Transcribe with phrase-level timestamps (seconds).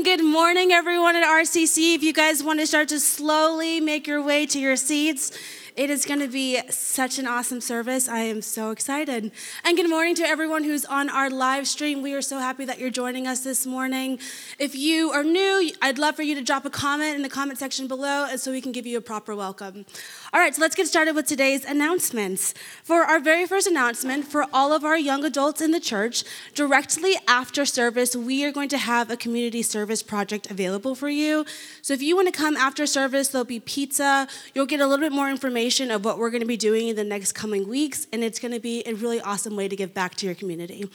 [0.00, 0.18] morning.
[0.18, 1.94] Good morning, everyone at RCC.
[1.94, 5.30] If you guys want to start to slowly make your way to your seats,
[5.76, 8.08] it is going to be such an awesome service.
[8.08, 9.30] I am so excited.
[9.64, 12.02] And good morning to everyone who's on our live stream.
[12.02, 14.18] We are so happy that you're joining us this morning.
[14.58, 17.58] If you are new, I'd love for you to drop a comment in the comment
[17.58, 19.84] section below so we can give you a proper welcome.
[20.32, 22.54] All right, so let's get started with today's announcements.
[22.84, 26.22] For our very first announcement, for all of our young adults in the church,
[26.54, 31.44] directly after service, we are going to have a community service project available for you.
[31.82, 34.28] So if you want to come after service, there'll be pizza.
[34.54, 36.94] You'll get a little bit more information of what we're going to be doing in
[36.94, 39.92] the next coming weeks, and it's going to be a really awesome way to give
[39.94, 40.88] back to your community.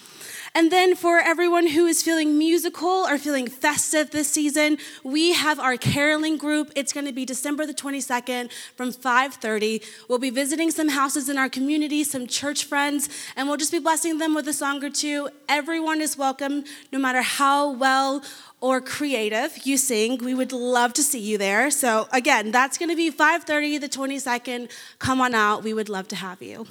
[0.54, 5.60] And then for everyone who is feeling musical or feeling festive this season, we have
[5.60, 6.72] our caroling group.
[6.78, 8.94] It's going to be December the 22nd from
[9.30, 9.82] 5:30.
[10.08, 13.80] We'll be visiting some houses in our community, some church friends, and we'll just be
[13.80, 15.30] blessing them with a song or two.
[15.50, 18.24] Everyone is welcome, no matter how well
[18.62, 20.18] or creative you sing.
[20.18, 21.70] We would love to see you there.
[21.72, 25.64] So again that's going to be 5.30 the 22nd come on out.
[25.64, 26.66] We would love to have you.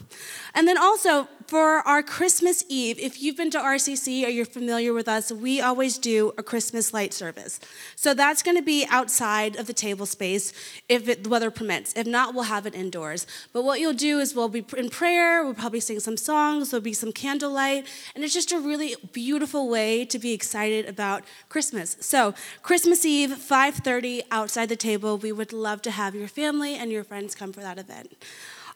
[0.54, 4.92] And then also for our christmas eve if you've been to rcc or you're familiar
[4.92, 7.60] with us we always do a christmas light service
[7.94, 10.52] so that's going to be outside of the table space
[10.88, 14.18] if it, the weather permits if not we'll have it indoors but what you'll do
[14.18, 18.24] is we'll be in prayer we'll probably sing some songs there'll be some candlelight and
[18.24, 21.96] it's just a really beautiful way to be excited about christmas Christmas.
[22.06, 25.18] So, Christmas Eve, 5:30 outside the table.
[25.18, 28.16] We would love to have your family and your friends come for that event.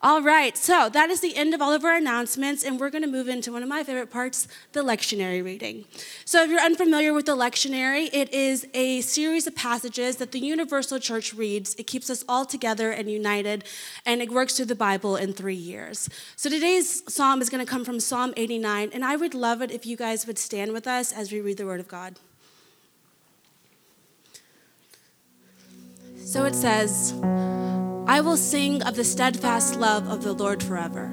[0.01, 3.03] All right, so that is the end of all of our announcements, and we're going
[3.03, 5.87] to move into one of my favorite parts the lectionary reading.
[6.25, 10.39] So, if you're unfamiliar with the lectionary, it is a series of passages that the
[10.39, 11.75] Universal Church reads.
[11.75, 13.65] It keeps us all together and united,
[14.07, 16.09] and it works through the Bible in three years.
[16.37, 19.73] So, today's psalm is going to come from Psalm 89, and I would love it
[19.73, 22.15] if you guys would stand with us as we read the Word of God.
[26.29, 27.15] So it says,
[28.09, 31.13] I will sing of the steadfast love of the Lord forever.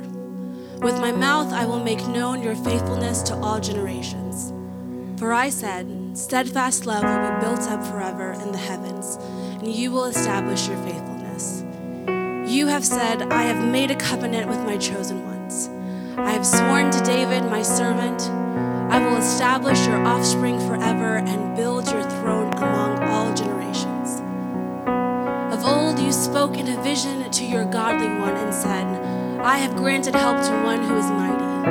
[0.80, 4.54] With my mouth I will make known your faithfulness to all generations.
[5.20, 9.18] For I said, Steadfast love will be built up forever in the heavens,
[9.60, 11.66] and you will establish your faithfulness.
[12.50, 15.68] You have said, I have made a covenant with my chosen ones.
[16.18, 18.22] I have sworn to David, my servant,
[18.90, 23.95] I will establish your offspring forever and build your throne among all generations
[25.66, 28.86] old you spoke in a vision to your godly one and said,
[29.42, 31.70] I have granted help to one who is mighty.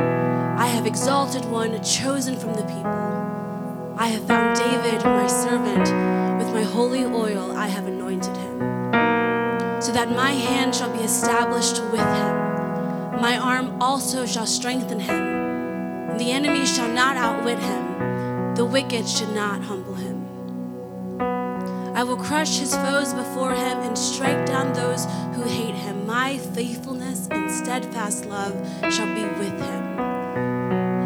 [0.59, 3.95] I have exalted one chosen from the people.
[3.97, 5.89] I have found David, my servant.
[6.39, 8.59] With my holy oil I have anointed him,
[9.81, 13.21] so that my hand shall be established with him.
[13.21, 16.19] My arm also shall strengthen him.
[16.19, 18.55] The enemy shall not outwit him.
[18.57, 19.94] The wicked should not humble.
[21.95, 25.05] I will crush his foes before him and strike down those
[25.37, 26.05] who hate him.
[26.09, 28.53] My faithfulness and steadfast love
[28.93, 29.99] shall be with him.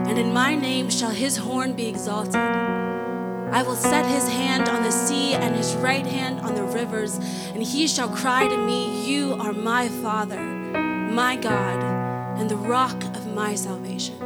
[0.08, 2.36] And in my name shall his horn be exalted.
[2.36, 7.18] I will set his hand on the sea and his right hand on the rivers,
[7.52, 11.82] and he shall cry to me, You are my Father, my God,
[12.40, 14.22] and the rock of my salvation.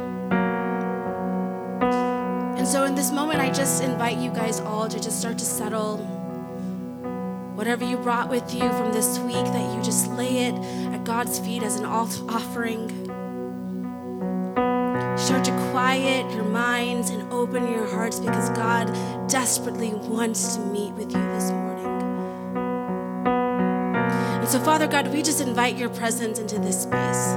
[2.57, 5.45] And so, in this moment, I just invite you guys all to just start to
[5.45, 6.22] settle
[7.55, 10.55] Whatever you brought with you from this week, that you just lay it
[10.93, 12.89] at God's feet as an offering.
[15.17, 18.87] Start to quiet your minds and open your hearts because God
[19.29, 21.85] desperately wants to meet with you this morning.
[23.27, 27.27] And so, Father God, we just invite your presence into this space.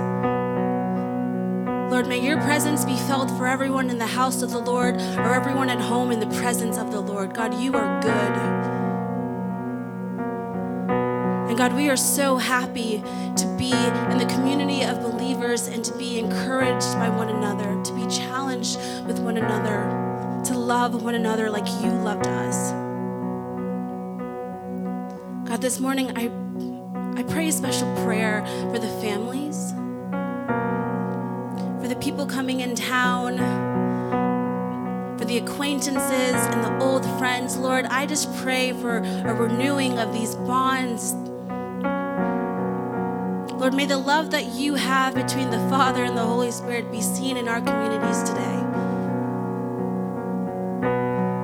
[1.91, 5.35] Lord, may your presence be felt for everyone in the house of the Lord or
[5.35, 7.35] everyone at home in the presence of the Lord.
[7.35, 8.76] God, you are good.
[11.57, 15.97] And God, we are so happy to be in the community of believers and to
[15.97, 21.49] be encouraged by one another, to be challenged with one another, to love one another
[21.49, 22.73] like you loved us.
[25.49, 26.31] God, this morning I,
[27.19, 29.73] I pray a special prayer for the families,
[31.81, 33.39] for the people coming in town,
[35.17, 37.57] for the acquaintances and the old friends.
[37.57, 41.15] Lord, I just pray for a renewing of these bonds
[43.67, 47.01] Lord, may the love that you have between the Father and the Holy Spirit be
[47.01, 48.61] seen in our communities today.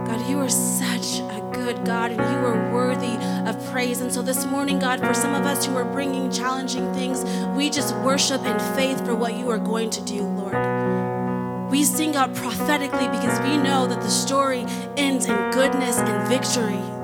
[0.06, 3.16] God, you are such a good God and you are worthy
[3.50, 4.00] of praise.
[4.02, 7.24] And so this morning, God, for some of us who are bringing challenging things,
[7.56, 11.72] we just worship in faith for what you are going to do, Lord.
[11.72, 14.64] We sing out prophetically because we know that the story
[14.96, 17.01] ends in goodness and victory.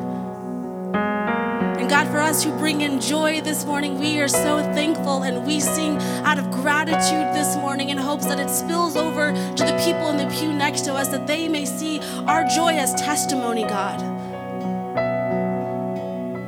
[1.88, 5.58] God, for us who bring in joy this morning, we are so thankful and we
[5.58, 10.11] sing out of gratitude this morning in hopes that it spills over to the people
[10.11, 14.00] in the pew next to us, that they may see our joy as testimony, God.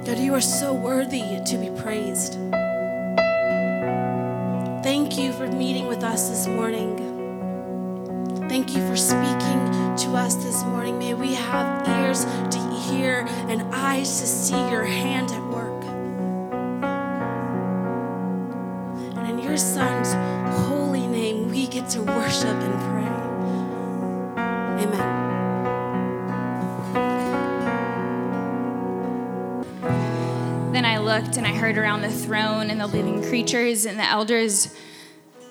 [0.04, 2.34] God, you are so worthy to be praised.
[4.82, 7.09] Thank you for meeting with us this morning.
[8.50, 10.98] Thank you for speaking to us this morning.
[10.98, 15.84] May we have ears to hear and eyes to see your hand at work.
[19.16, 20.14] And in your Son's
[20.66, 23.06] holy name, we get to worship and pray.
[24.82, 25.06] Amen.
[30.72, 34.10] Then I looked and I heard around the throne and the living creatures and the
[34.10, 34.74] elders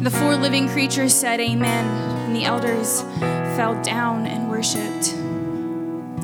[0.00, 1.86] The four living creatures said, Amen.
[2.26, 3.02] And the elders
[3.56, 5.14] fell down and worshiped.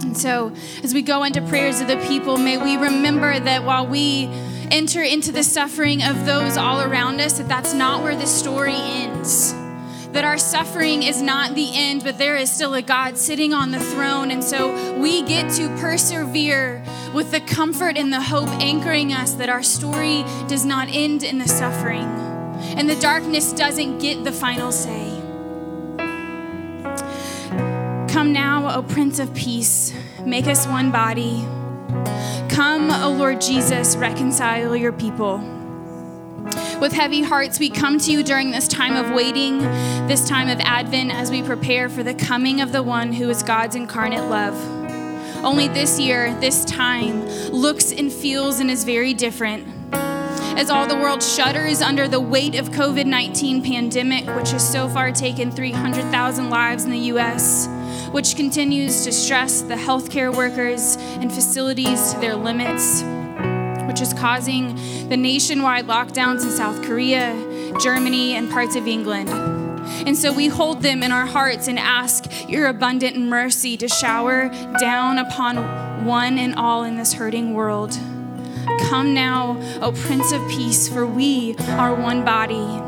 [0.02, 0.52] And so,
[0.82, 4.26] as we go into prayers of the people, may we remember that while we
[4.70, 8.74] enter into the suffering of those all around us, that that's not where the story
[8.74, 9.52] ends.
[10.12, 13.70] That our suffering is not the end, but there is still a God sitting on
[13.70, 14.32] the throne.
[14.32, 16.82] And so we get to persevere
[17.14, 21.38] with the comfort and the hope anchoring us that our story does not end in
[21.38, 22.29] the suffering
[22.76, 25.20] and the darkness doesn't get the final say.
[28.08, 31.44] Come now, O Prince of Peace, make us one body.
[32.48, 35.38] Come, O Lord Jesus, reconcile your people.
[36.80, 39.58] With heavy hearts, we come to you during this time of waiting,
[40.08, 43.42] this time of Advent, as we prepare for the coming of the one who is
[43.42, 44.54] God's incarnate love.
[45.44, 49.79] Only this year, this time, looks and feels and is very different
[50.56, 55.12] as all the world shudders under the weight of COVID-19 pandemic, which has so far
[55.12, 57.68] taken 300,000 lives in the US,
[58.10, 63.02] which continues to stress the healthcare workers and facilities to their limits,
[63.86, 64.74] which is causing
[65.08, 67.34] the nationwide lockdowns in South Korea,
[67.80, 69.28] Germany, and parts of England.
[70.06, 74.48] And so we hold them in our hearts and ask your abundant mercy to shower
[74.78, 77.98] down upon one and all in this hurting world.
[78.88, 82.82] Come now, O Prince of Peace, for we are one body.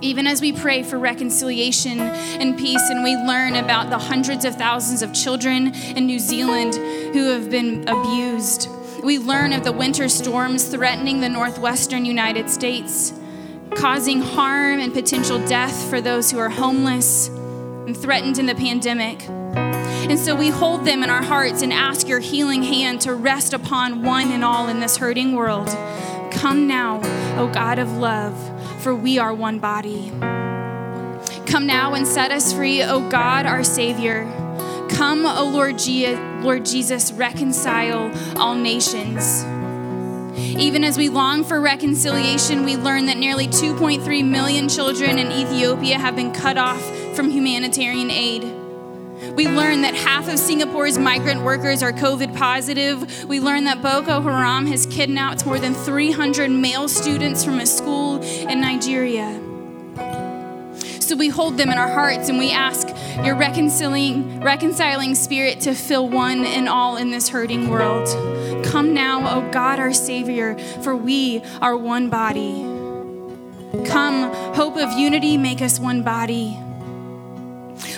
[0.00, 4.54] Even as we pray for reconciliation and peace, and we learn about the hundreds of
[4.54, 6.74] thousands of children in New Zealand
[7.12, 8.68] who have been abused,
[9.02, 13.12] we learn of the winter storms threatening the northwestern United States,
[13.74, 19.28] causing harm and potential death for those who are homeless and threatened in the pandemic.
[20.08, 23.52] And so we hold them in our hearts and ask your healing hand to rest
[23.52, 25.68] upon one and all in this hurting world.
[26.32, 27.00] Come now,
[27.38, 28.34] O God of love,
[28.82, 30.10] for we are one body.
[31.46, 34.24] Come now and set us free, O God, our Savior.
[34.88, 39.44] Come, O Lord, Je- Lord Jesus, reconcile all nations.
[40.58, 45.98] Even as we long for reconciliation, we learn that nearly 2.3 million children in Ethiopia
[45.98, 46.82] have been cut off
[47.14, 48.57] from humanitarian aid.
[49.38, 53.24] We learn that half of Singapore's migrant workers are COVID positive.
[53.26, 58.20] We learn that Boko Haram has kidnapped more than 300 male students from a school
[58.20, 59.40] in Nigeria.
[61.00, 62.88] So we hold them in our hearts and we ask
[63.24, 68.08] your reconciling, reconciling spirit to fill one and all in this hurting world.
[68.64, 72.62] Come now, O God, our Savior, for we are one body.
[73.86, 76.58] Come, hope of unity, make us one body.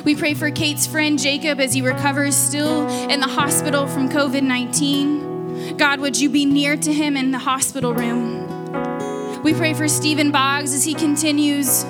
[0.04, 4.42] We pray for Kate's friend Jacob as he recovers still in the hospital from COVID
[4.42, 5.76] 19.
[5.76, 9.42] God, would you be near to him in the hospital room?
[9.42, 11.84] We pray for Stephen Boggs as he continues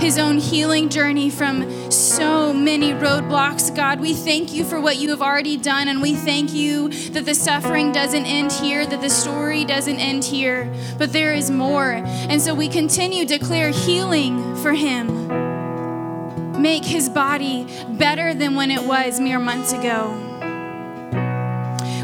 [0.00, 3.74] his own healing journey from so many roadblocks.
[3.74, 7.24] God, we thank you for what you have already done, and we thank you that
[7.24, 11.92] the suffering doesn't end here, that the story doesn't end here, but there is more.
[11.92, 15.45] And so we continue to declare healing for him
[16.58, 20.22] make his body better than when it was mere months ago.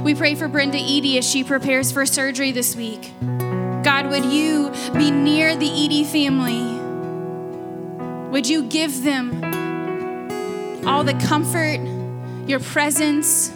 [0.02, 3.12] We pray for Brenda Edie as she prepares for surgery this week.
[3.20, 6.78] God, would you be near the Edie family?
[8.30, 9.42] Would you give them
[10.86, 11.78] all the comfort,
[12.48, 13.52] your presence,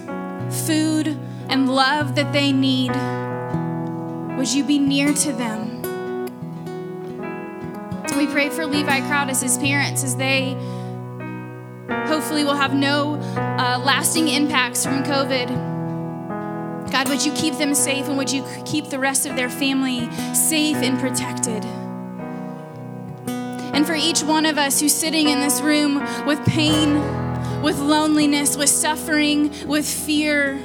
[0.67, 2.91] food, and love that they need.
[4.37, 5.83] Would you be near to them?
[8.17, 10.57] We pray for Levi Crowdis' parents as they
[11.89, 15.77] hopefully we'll have no uh, lasting impacts from COVID.
[16.91, 20.09] God, would you keep them safe and would you keep the rest of their family
[20.35, 21.65] safe and protected?
[23.75, 26.95] And for each one of us who's sitting in this room with pain,
[27.63, 30.59] with loneliness, with suffering, with fear,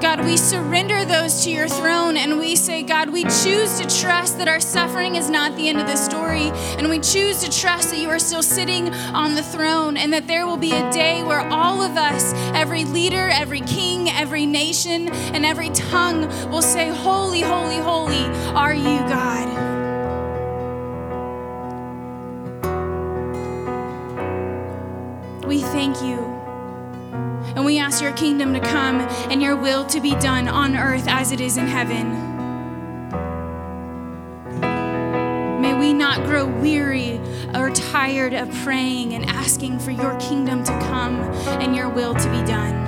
[0.00, 4.38] God, we surrender those to your throne and we say, God, we choose to trust
[4.38, 6.50] that our suffering is not the end of the story.
[6.78, 10.28] And we choose to trust that you are still sitting on the throne and that
[10.28, 15.08] there will be a day where all of us, every leader, every king, every nation,
[15.08, 18.24] and every tongue will say, Holy, holy, holy
[18.54, 19.48] are you, God.
[25.44, 26.37] We thank you.
[27.58, 29.00] And we ask your kingdom to come
[29.32, 32.08] and your will to be done on earth as it is in heaven.
[35.60, 37.20] May we not grow weary
[37.56, 41.16] or tired of praying and asking for your kingdom to come
[41.60, 42.87] and your will to be done.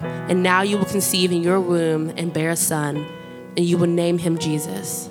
[0.00, 3.06] And now you will conceive in your womb and bear a son,
[3.56, 5.08] and you will name him Jesus.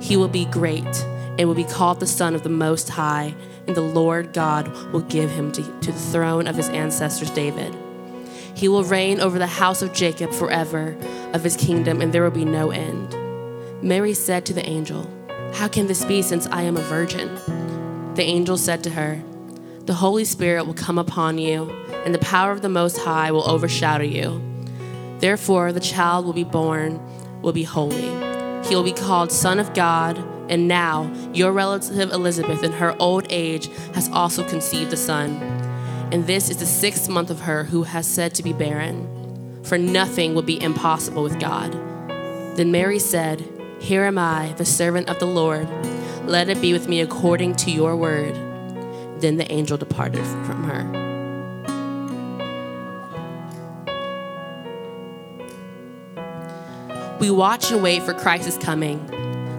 [0.00, 0.84] He will be great
[1.38, 3.34] and will be called the Son of the Most High,
[3.66, 7.76] and the Lord God will give him to, to the throne of his ancestors David.
[8.54, 10.96] He will reign over the house of Jacob forever,
[11.32, 13.16] of his kingdom, and there will be no end.
[13.82, 15.08] Mary said to the angel,
[15.54, 17.32] How can this be since I am a virgin?
[18.14, 19.22] The angel said to her,
[19.84, 21.70] The Holy Spirit will come upon you,
[22.08, 24.40] and the power of the Most High will overshadow you.
[25.18, 26.98] Therefore, the child will be born,
[27.42, 28.08] will be holy.
[28.66, 30.16] He will be called Son of God,
[30.48, 35.36] and now your relative Elizabeth, in her old age, has also conceived a son.
[36.10, 39.76] And this is the sixth month of her who has said to be barren, for
[39.76, 41.72] nothing will be impossible with God.
[42.56, 43.46] Then Mary said,
[43.80, 45.68] Here am I, the servant of the Lord.
[46.24, 48.34] Let it be with me according to your word.
[49.20, 50.97] Then the angel departed from her.
[57.20, 59.04] We watch and wait for Christ's coming.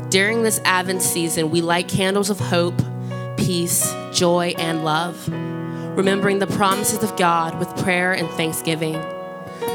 [0.09, 2.81] During this Advent season, we light candles of hope,
[3.35, 5.27] peace, joy, and love,
[5.97, 8.93] remembering the promises of God with prayer and thanksgiving.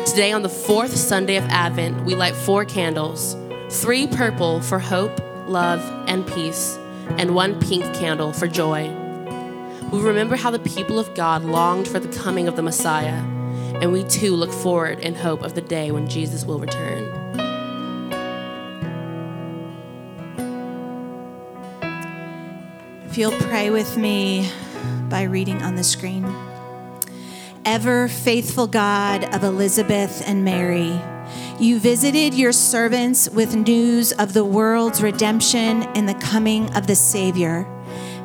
[0.07, 3.37] Today, on the fourth Sunday of Advent, we light four candles
[3.69, 6.79] three purple for hope, love, and peace,
[7.19, 8.89] and one pink candle for joy.
[9.93, 13.23] We remember how the people of God longed for the coming of the Messiah,
[13.83, 17.24] and we too look forward in hope of the day when Jesus will return.
[23.15, 24.51] If you'll pray with me
[25.09, 26.27] by reading on the screen.
[27.65, 31.01] Ever faithful God of Elizabeth and Mary,
[31.61, 36.97] you visited your servants with news of the world's redemption and the coming of the
[36.97, 37.69] Savior.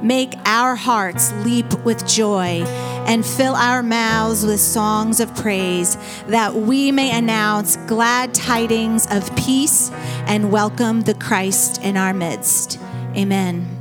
[0.02, 2.64] Make our hearts leap with joy
[3.06, 5.98] and fill our mouths with songs of praise,
[6.30, 9.92] that we may announce glad tidings of peace
[10.26, 12.80] and welcome the Christ in our midst.
[13.16, 13.79] Amen.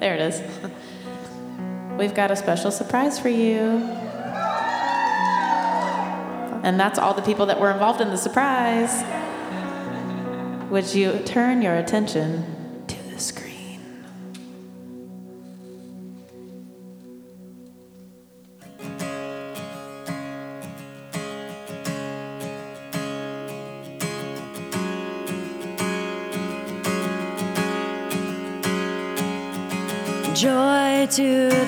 [0.00, 0.42] There it is.
[1.98, 3.86] We've got a special surprise for you.
[6.62, 9.04] And that's all the people that were involved in the surprise.
[10.70, 12.49] Would you turn your attention
[31.10, 31.59] to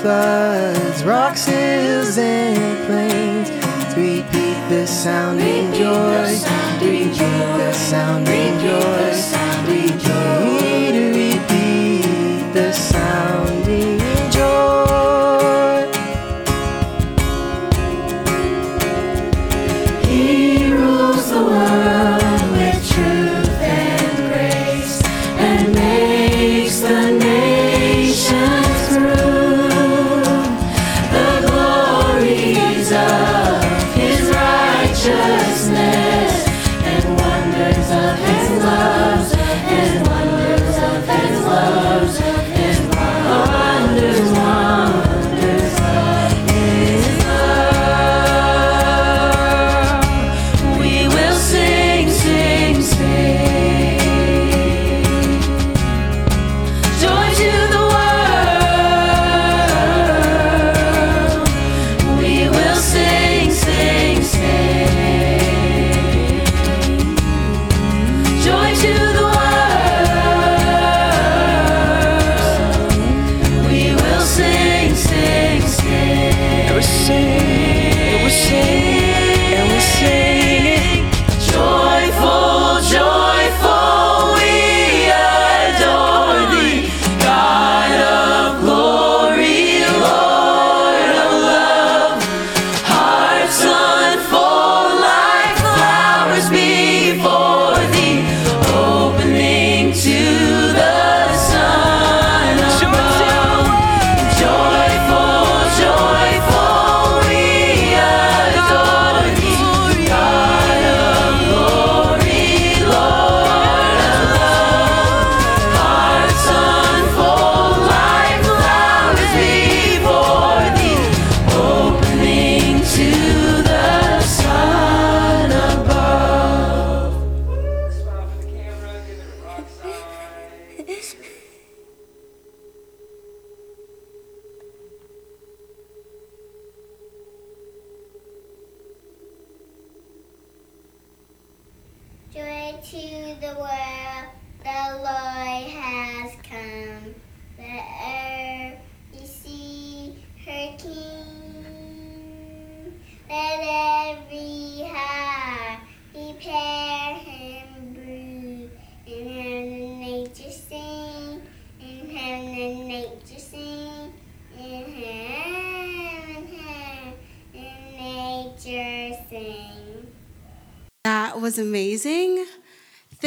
[0.00, 3.50] floods, rocks, hills, and plains.
[3.96, 6.38] Repeat the sounding joy,
[6.80, 9.39] repeat the sounding joy,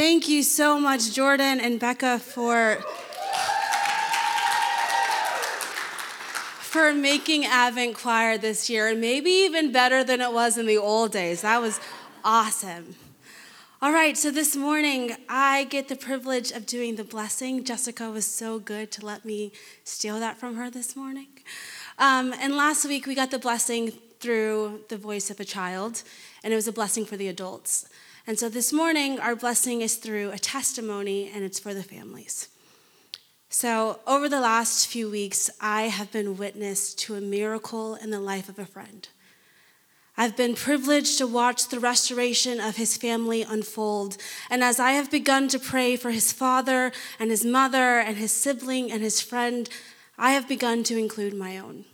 [0.06, 2.76] Thank you so much, Jordan and Becca, for
[6.60, 10.76] for making Advent Choir this year, and maybe even better than it was in the
[10.76, 11.40] old days.
[11.40, 11.80] That was
[12.22, 12.96] awesome.
[13.80, 17.64] All right, so this morning I get the privilege of doing the blessing.
[17.64, 19.52] Jessica was so good to let me
[19.84, 21.28] steal that from her this morning.
[21.98, 26.02] Um, and last week we got the blessing through the voice of a child,
[26.42, 27.88] and it was a blessing for the adults.
[28.26, 32.48] And so this morning our blessing is through a testimony, and it's for the families.
[33.50, 38.18] So, over the last few weeks, I have been witness to a miracle in the
[38.18, 39.06] life of a friend.
[40.16, 44.16] I've been privileged to watch the restoration of his family unfold.
[44.48, 48.32] And as I have begun to pray for his father and his mother and his
[48.32, 49.68] sibling and his friend,
[50.16, 51.84] I have begun to include my own.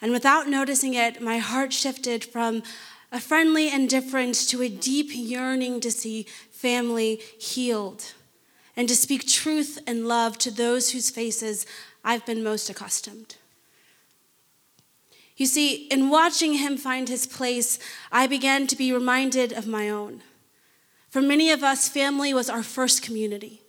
[0.00, 2.62] And without noticing it, my heart shifted from
[3.10, 8.12] a friendly indifference to a deep yearning to see family healed
[8.76, 11.66] and to speak truth and love to those whose faces
[12.04, 13.36] I've been most accustomed.
[15.36, 17.78] You see, in watching him find his place,
[18.10, 20.22] I began to be reminded of my own.
[21.10, 23.62] For many of us, family was our first community.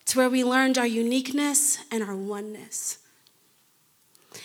[0.00, 2.98] It's where we learned our uniqueness and our oneness.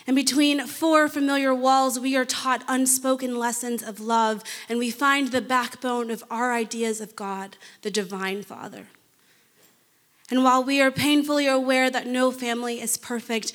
[0.07, 5.29] And between four familiar walls, we are taught unspoken lessons of love, and we find
[5.29, 8.87] the backbone of our ideas of God, the Divine Father.
[10.29, 13.53] And while we are painfully aware that no family is perfect,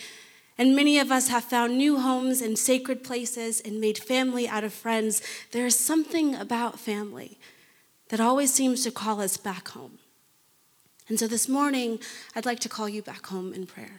[0.59, 4.65] and many of us have found new homes and sacred places and made family out
[4.65, 5.23] of friends,
[5.53, 7.39] there is something about family
[8.09, 9.99] that always seems to call us back home.
[11.09, 11.99] And so this morning,
[12.35, 13.99] I'd like to call you back home in prayer.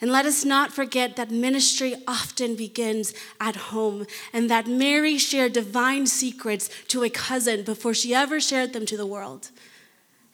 [0.00, 5.52] And let us not forget that ministry often begins at home and that Mary shared
[5.52, 9.50] divine secrets to a cousin before she ever shared them to the world.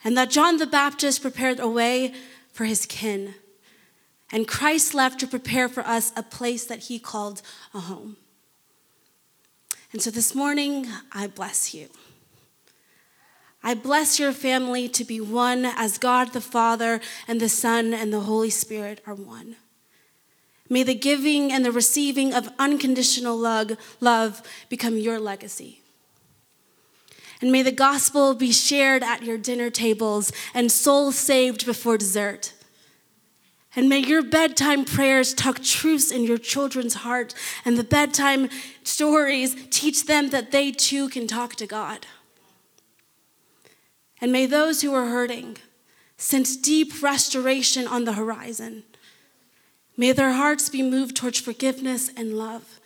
[0.04, 2.12] And that John the Baptist prepared a way
[2.52, 3.34] for his kin.
[4.30, 7.40] And Christ left to prepare for us a place that he called
[7.72, 8.16] a home.
[9.92, 11.88] And so this morning, I bless you.
[13.66, 18.12] I bless your family to be one as God the Father and the Son and
[18.12, 19.56] the Holy Spirit are one.
[20.68, 25.80] May the giving and the receiving of unconditional love become your legacy.
[27.40, 32.52] And may the gospel be shared at your dinner tables and souls saved before dessert.
[33.76, 38.50] And may your bedtime prayers tuck truths in your children's heart, and the bedtime
[38.84, 42.06] stories teach them that they too can talk to God.
[44.24, 45.58] And may those who are hurting
[46.16, 48.84] sense deep restoration on the horizon.
[49.98, 52.80] May their hearts be moved towards forgiveness and love.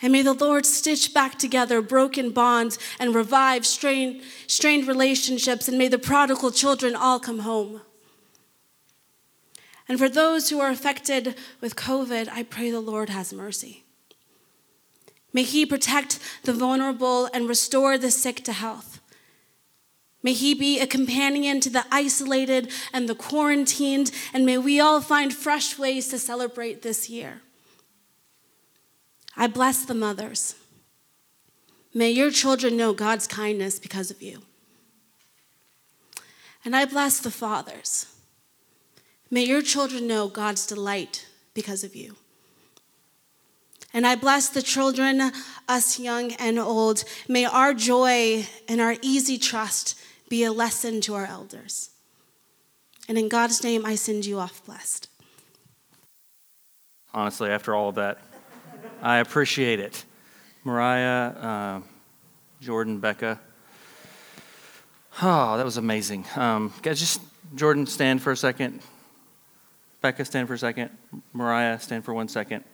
[0.00, 5.66] And may the Lord stitch back together broken bonds and revive strained, strained relationships.
[5.66, 7.80] And may the prodigal children all come home.
[9.88, 13.82] And for those who are affected with COVID, I pray the Lord has mercy.
[15.32, 18.95] May He protect the vulnerable and restore the sick to health.
[20.22, 25.00] May he be a companion to the isolated and the quarantined, and may we all
[25.00, 27.42] find fresh ways to celebrate this year.
[29.36, 30.56] I bless the mothers.
[31.94, 34.42] May your children know God's kindness because of you.
[36.64, 38.06] And I bless the fathers.
[39.30, 42.16] May your children know God's delight because of you.
[43.92, 45.32] And I bless the children,
[45.68, 47.04] us young and old.
[47.28, 49.98] May our joy and our easy trust
[50.28, 51.90] be a lesson to our elders.
[53.08, 55.08] And in God's name, I send you off blessed.
[57.14, 58.18] Honestly, after all of that,
[59.00, 60.04] I appreciate it.
[60.64, 61.80] Mariah, uh,
[62.60, 63.40] Jordan, Becca.
[65.22, 66.26] Oh, that was amazing.
[66.34, 67.20] Um, guys, just
[67.54, 68.80] Jordan, stand for a second.
[70.02, 70.90] Becca, stand for a second.
[71.32, 72.64] Mariah, stand for one second.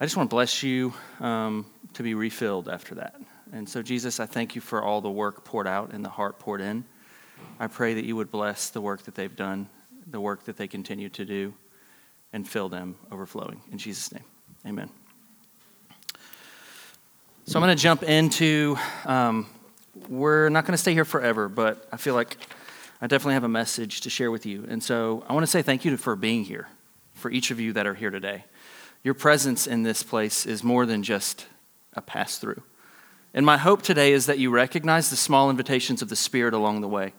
[0.00, 3.14] I just want to bless you um, to be refilled after that.
[3.54, 6.38] And so, Jesus, I thank you for all the work poured out and the heart
[6.38, 6.84] poured in.
[7.60, 9.68] I pray that you would bless the work that they've done,
[10.06, 11.52] the work that they continue to do,
[12.32, 13.60] and fill them overflowing.
[13.70, 14.24] In Jesus' name,
[14.66, 14.88] amen.
[17.44, 19.46] So, I'm going to jump into, um,
[20.08, 22.38] we're not going to stay here forever, but I feel like
[23.02, 24.64] I definitely have a message to share with you.
[24.66, 26.68] And so, I want to say thank you for being here,
[27.12, 28.44] for each of you that are here today.
[29.04, 31.46] Your presence in this place is more than just
[31.92, 32.62] a pass through.
[33.34, 36.82] And my hope today is that you recognize the small invitations of the Spirit along
[36.82, 37.14] the way,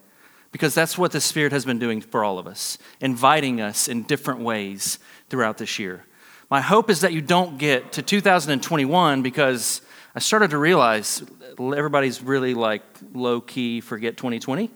[0.52, 4.04] because that's what the Spirit has been doing for all of us, inviting us in
[4.04, 4.99] different ways
[5.30, 6.06] throughout this year.
[6.52, 9.82] My hope is that you don't get to 2021 because
[10.13, 11.23] I started to realize
[11.60, 14.69] everybody's really like low key forget 2020.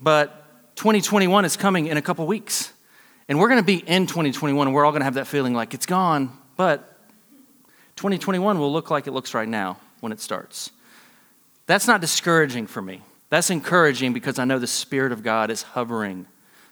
[0.00, 2.72] But 2021 is coming in a couple weeks.
[3.28, 5.54] And we're going to be in 2021 and we're all going to have that feeling
[5.54, 6.98] like it's gone, but
[7.96, 10.70] 2021 will look like it looks right now when it starts.
[11.66, 13.00] That's not discouraging for me.
[13.30, 16.26] That's encouraging because I know the Spirit of God is hovering.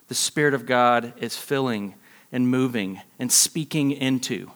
[0.08, 1.94] The Spirit of God is filling
[2.30, 4.50] and moving and speaking into.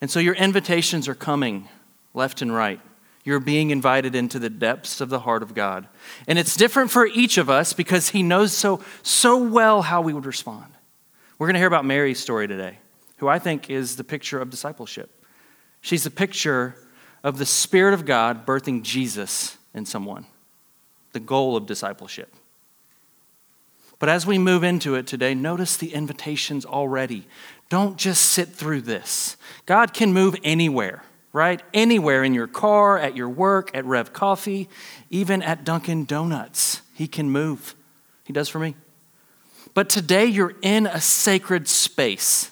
[0.00, 1.68] And so your invitations are coming
[2.14, 2.80] left and right.
[3.24, 5.88] You're being invited into the depths of the heart of God.
[6.28, 10.14] And it's different for each of us because He knows so, so well how we
[10.14, 10.72] would respond.
[11.36, 12.78] We're going to hear about Mary's story today,
[13.16, 15.10] who I think is the picture of discipleship.
[15.80, 16.76] She's a picture
[17.24, 20.26] of the Spirit of God birthing Jesus in someone,
[21.12, 22.32] the goal of discipleship.
[23.98, 27.26] But as we move into it today, notice the invitations already.
[27.70, 29.38] Don't just sit through this.
[29.64, 31.62] God can move anywhere, right?
[31.72, 34.68] Anywhere in your car, at your work, at Rev Coffee,
[35.08, 36.82] even at Dunkin' Donuts.
[36.92, 37.74] He can move.
[38.24, 38.74] He does for me.
[39.72, 42.50] But today you're in a sacred space.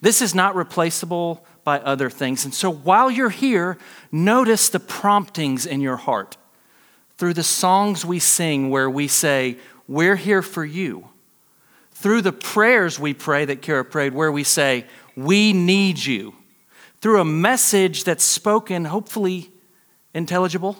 [0.00, 2.44] This is not replaceable by other things.
[2.44, 3.76] And so while you're here,
[4.12, 6.36] notice the promptings in your heart
[7.18, 11.08] through the songs we sing where we say, We're here for you.
[11.90, 16.36] Through the prayers we pray that Kara prayed, where we say, We need you.
[17.00, 19.50] Through a message that's spoken, hopefully
[20.14, 20.76] intelligible,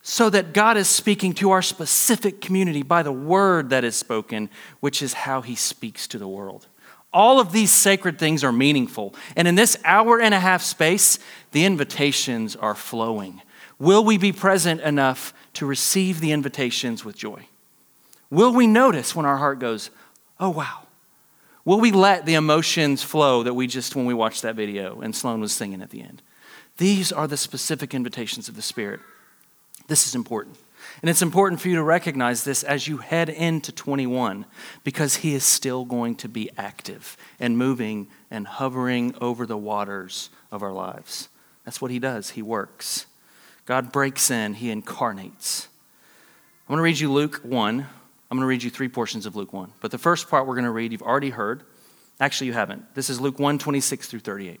[0.00, 4.48] so that God is speaking to our specific community by the word that is spoken,
[4.80, 6.66] which is how he speaks to the world.
[7.12, 9.14] All of these sacred things are meaningful.
[9.36, 11.18] And in this hour and a half space,
[11.52, 13.42] the invitations are flowing.
[13.78, 17.46] Will we be present enough to receive the invitations with joy?
[18.30, 19.90] Will we notice when our heart goes,
[20.38, 20.86] oh, wow,
[21.64, 25.14] Will we let the emotions flow that we just, when we watched that video and
[25.14, 26.22] Sloan was singing at the end?
[26.78, 29.00] These are the specific invitations of the Spirit.
[29.86, 30.56] This is important.
[31.02, 34.44] And it's important for you to recognize this as you head into 21
[34.84, 40.28] because He is still going to be active and moving and hovering over the waters
[40.52, 41.28] of our lives.
[41.64, 43.06] That's what He does, He works.
[43.64, 45.68] God breaks in, He incarnates.
[46.68, 47.80] I'm going to read you Luke 1.
[47.80, 49.72] I'm going to read you three portions of Luke 1.
[49.80, 51.62] But the first part we're going to read, you've already heard.
[52.20, 52.94] Actually, you haven't.
[52.94, 54.60] This is Luke 1 26 through 38.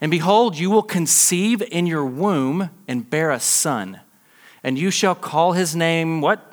[0.00, 4.00] And behold, you will conceive in your womb and bear a son,
[4.62, 6.52] and you shall call his name what?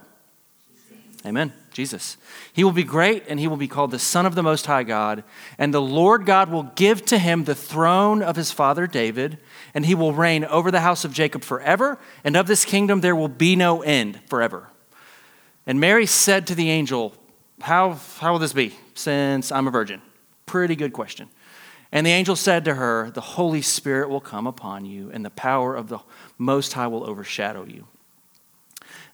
[1.25, 1.53] Amen.
[1.71, 2.17] Jesus.
[2.51, 4.83] He will be great, and he will be called the Son of the Most High
[4.83, 5.23] God.
[5.57, 9.37] And the Lord God will give to him the throne of his father David,
[9.73, 13.15] and he will reign over the house of Jacob forever, and of this kingdom there
[13.15, 14.67] will be no end forever.
[15.65, 17.13] And Mary said to the angel,
[17.61, 20.01] How, how will this be, since I'm a virgin?
[20.45, 21.29] Pretty good question.
[21.91, 25.29] And the angel said to her, The Holy Spirit will come upon you, and the
[25.29, 25.99] power of the
[26.37, 27.87] Most High will overshadow you.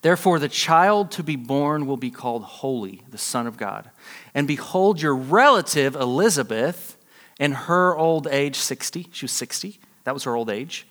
[0.01, 3.89] Therefore, the child to be born will be called Holy, the Son of God.
[4.35, 6.97] And behold, your relative Elizabeth,
[7.39, 10.87] in her old age, 60, she was 60, that was her old age,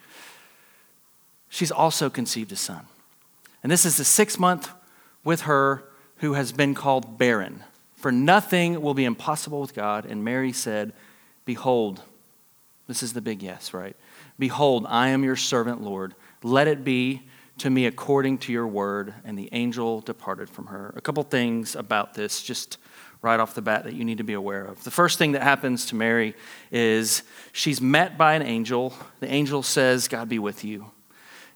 [1.49, 2.87] she's also conceived a son.
[3.63, 4.71] And this is the sixth month
[5.25, 5.85] with her
[6.19, 7.65] who has been called barren.
[7.97, 10.05] For nothing will be impossible with God.
[10.05, 10.93] And Mary said,
[11.47, 12.03] Behold,
[12.89, 13.97] this is the big yes, right?
[14.39, 16.15] Behold, I am your servant, Lord.
[16.43, 17.23] Let it be
[17.59, 19.15] to me according to your word.
[19.25, 20.93] And the angel departed from her.
[20.97, 22.79] A couple things about this, just
[23.23, 24.85] right off the bat, that you need to be aware of.
[24.85, 26.35] The first thing that happens to Mary
[26.71, 28.93] is she's met by an angel.
[29.21, 30.83] The angel says, God be with you.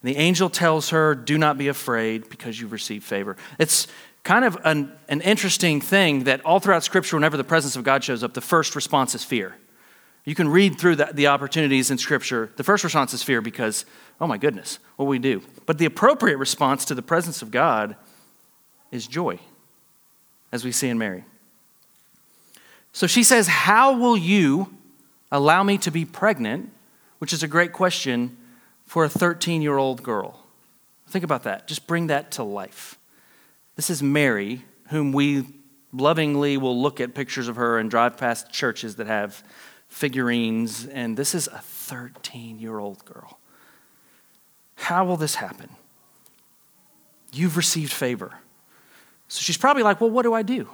[0.03, 3.37] And the angel tells her, Do not be afraid because you've received favor.
[3.59, 3.87] It's
[4.23, 8.03] kind of an, an interesting thing that all throughout Scripture, whenever the presence of God
[8.03, 9.57] shows up, the first response is fear.
[10.25, 12.51] You can read through the, the opportunities in Scripture.
[12.57, 13.85] The first response is fear because,
[14.21, 15.43] oh my goodness, what will we do?
[15.67, 17.97] But the appropriate response to the presence of God
[18.91, 19.39] is joy,
[20.53, 21.25] as we see in Mary.
[22.93, 24.75] So she says, How will you
[25.33, 26.71] allow me to be pregnant?
[27.19, 28.37] Which is a great question
[28.87, 30.45] for a 13 year old girl.
[31.09, 31.67] Think about that.
[31.67, 32.99] Just bring that to life.
[33.77, 35.45] This is Mary, whom we
[35.93, 39.43] lovingly will look at pictures of her and drive past churches that have
[39.91, 43.39] figurines, and this is a 13 year old girl.
[44.77, 45.69] How will this happen?
[47.33, 48.33] You've received favor.
[49.29, 50.71] So she's probably like, Well, what do I do?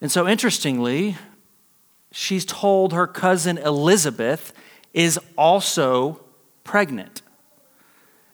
[0.00, 1.16] And so, interestingly,
[2.12, 4.52] she's told her cousin Elizabeth
[4.92, 6.20] is also
[6.64, 7.22] pregnant.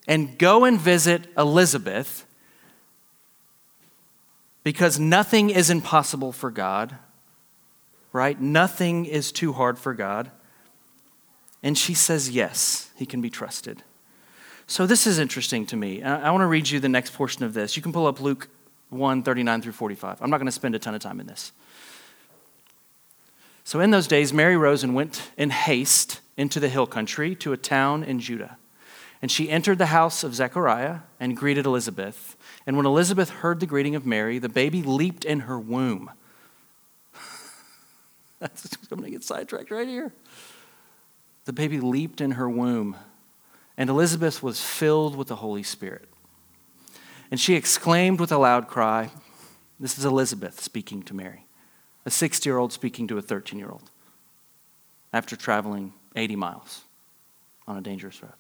[0.07, 2.27] And go and visit Elizabeth
[4.63, 6.99] because nothing is impossible for God
[8.15, 8.41] right?
[8.41, 10.31] Nothing is too hard for God.
[11.63, 13.83] And she says, yes, he can be trusted.
[14.67, 16.03] So this is interesting to me.
[16.03, 17.77] I, want to read you the next portion of this.
[17.77, 18.49] You can pull up Luke
[18.91, 20.23] 1 39 through 45.
[20.23, 21.53] I'm not going to spend a ton of time in this.
[23.65, 27.53] So in those days, Mary rose and went in haste into the hill country to
[27.53, 28.59] a town in Judah.
[29.21, 32.37] And she entered the house of Zechariah and greeted Elizabeth.
[32.65, 36.11] And when Elizabeth heard the greeting of Mary, the baby leaped in her womb.
[38.45, 40.13] I'm going to get sidetracked right here.
[41.47, 42.97] The baby leaped in her womb,
[43.77, 46.09] and Elizabeth was filled with the Holy Spirit.
[47.31, 49.11] And she exclaimed with a loud cry
[49.81, 51.47] This is Elizabeth speaking to Mary,
[52.07, 53.91] a 60 year old speaking to a 13 year old
[55.13, 56.83] after traveling 80 miles
[57.67, 58.33] on a dangerous road.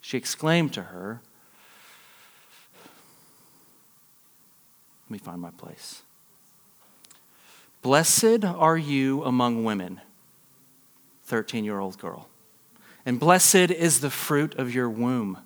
[0.00, 1.20] She exclaimed to her,
[5.06, 6.02] Let me find my place.
[7.82, 10.00] Blessed are you among women,
[11.24, 12.28] 13 year old girl,
[13.06, 15.38] and blessed is the fruit of your womb.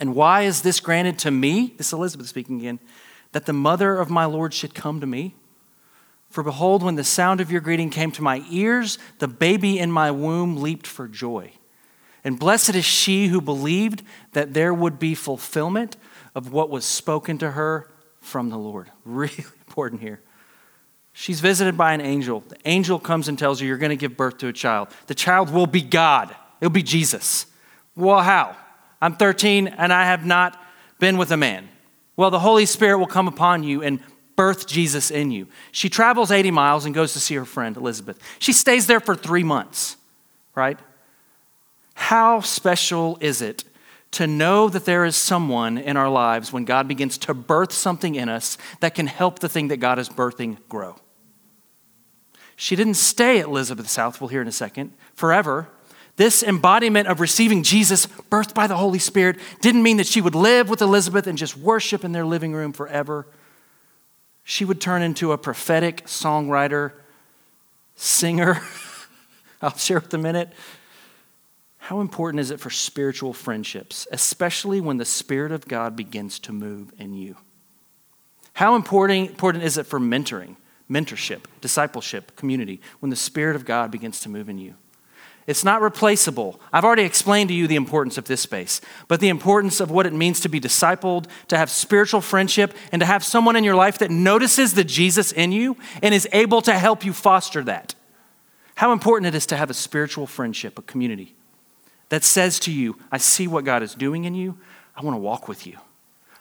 [0.00, 1.74] And why is this granted to me?
[1.76, 2.80] This Elizabeth speaking again,
[3.32, 5.34] that the mother of my Lord should come to me?
[6.30, 9.90] For behold, when the sound of your greeting came to my ears, the baby in
[9.90, 11.52] my womb leaped for joy.
[12.24, 15.96] And blessed is she who believed that there would be fulfillment
[16.34, 18.90] of what was spoken to her from the Lord.
[19.04, 20.20] Really important here.
[21.18, 22.40] She's visited by an angel.
[22.46, 24.88] The angel comes and tells her, You're going to give birth to a child.
[25.06, 27.46] The child will be God, it'll be Jesus.
[27.96, 28.54] Well, how?
[29.00, 30.62] I'm 13 and I have not
[30.98, 31.70] been with a man.
[32.18, 34.00] Well, the Holy Spirit will come upon you and
[34.36, 35.48] birth Jesus in you.
[35.72, 38.18] She travels 80 miles and goes to see her friend Elizabeth.
[38.38, 39.96] She stays there for three months,
[40.54, 40.78] right?
[41.94, 43.64] How special is it
[44.12, 48.16] to know that there is someone in our lives when God begins to birth something
[48.16, 50.96] in us that can help the thing that God is birthing grow?
[52.56, 55.68] She didn't stay at Elizabeth's house, we'll hear in a second, forever.
[56.16, 60.34] This embodiment of receiving Jesus, birthed by the Holy Spirit, didn't mean that she would
[60.34, 63.26] live with Elizabeth and just worship in their living room forever.
[64.42, 66.92] She would turn into a prophetic songwriter,
[67.96, 68.62] singer.
[69.62, 70.52] I'll share with a minute.
[71.78, 76.52] How important is it for spiritual friendships, especially when the Spirit of God begins to
[76.52, 77.36] move in you?
[78.54, 80.56] How important, important is it for mentoring,
[80.90, 84.74] mentorship, discipleship, community, when the Spirit of God begins to move in you?
[85.46, 86.60] It's not replaceable.
[86.72, 90.06] I've already explained to you the importance of this space, but the importance of what
[90.06, 93.76] it means to be discipled, to have spiritual friendship, and to have someone in your
[93.76, 97.94] life that notices the Jesus in you and is able to help you foster that.
[98.74, 101.36] How important it is to have a spiritual friendship, a community
[102.08, 104.58] that says to you, I see what God is doing in you.
[104.96, 105.78] I want to walk with you.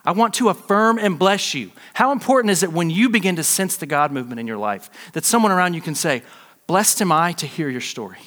[0.05, 1.71] I want to affirm and bless you.
[1.93, 4.89] How important is it when you begin to sense the God movement in your life
[5.13, 6.21] that someone around you can say,
[6.67, 8.17] Blessed am I to hear your story.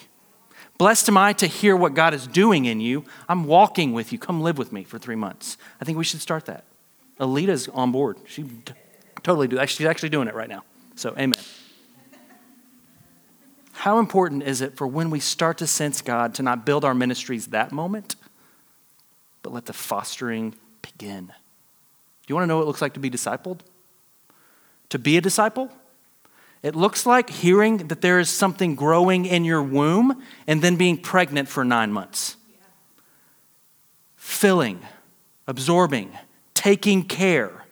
[0.76, 3.04] Blessed am I to hear what God is doing in you.
[3.28, 4.18] I'm walking with you.
[4.18, 5.56] Come live with me for three months.
[5.80, 6.64] I think we should start that.
[7.18, 8.16] Alita's on board.
[8.26, 8.74] She t-
[9.24, 9.64] totally do.
[9.66, 10.62] She's actually doing it right now.
[10.94, 11.40] So, amen.
[13.72, 16.94] How important is it for when we start to sense God to not build our
[16.94, 18.14] ministries that moment,
[19.42, 21.32] but let the fostering begin?
[22.28, 23.60] You want to know what it looks like to be discipled?
[24.90, 25.70] To be a disciple?
[26.62, 30.98] It looks like hearing that there is something growing in your womb and then being
[30.98, 32.36] pregnant for nine months.
[34.16, 34.80] Filling,
[35.46, 36.10] absorbing,
[36.54, 37.64] taking care.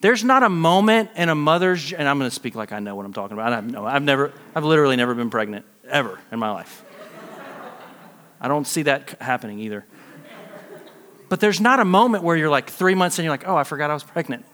[0.00, 2.96] There's not a moment in a mother's, and I'm going to speak like I know
[2.96, 3.52] what I'm talking about.
[3.52, 6.84] I no, I've never, I've literally never been pregnant ever in my life.
[8.40, 9.84] I don't see that happening either.
[11.32, 13.64] But there's not a moment where you're like three months and you're like, oh, I
[13.64, 14.44] forgot I was pregnant.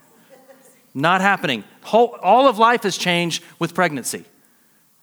[0.94, 1.64] Not happening.
[1.82, 4.24] Whole, all of life has changed with pregnancy.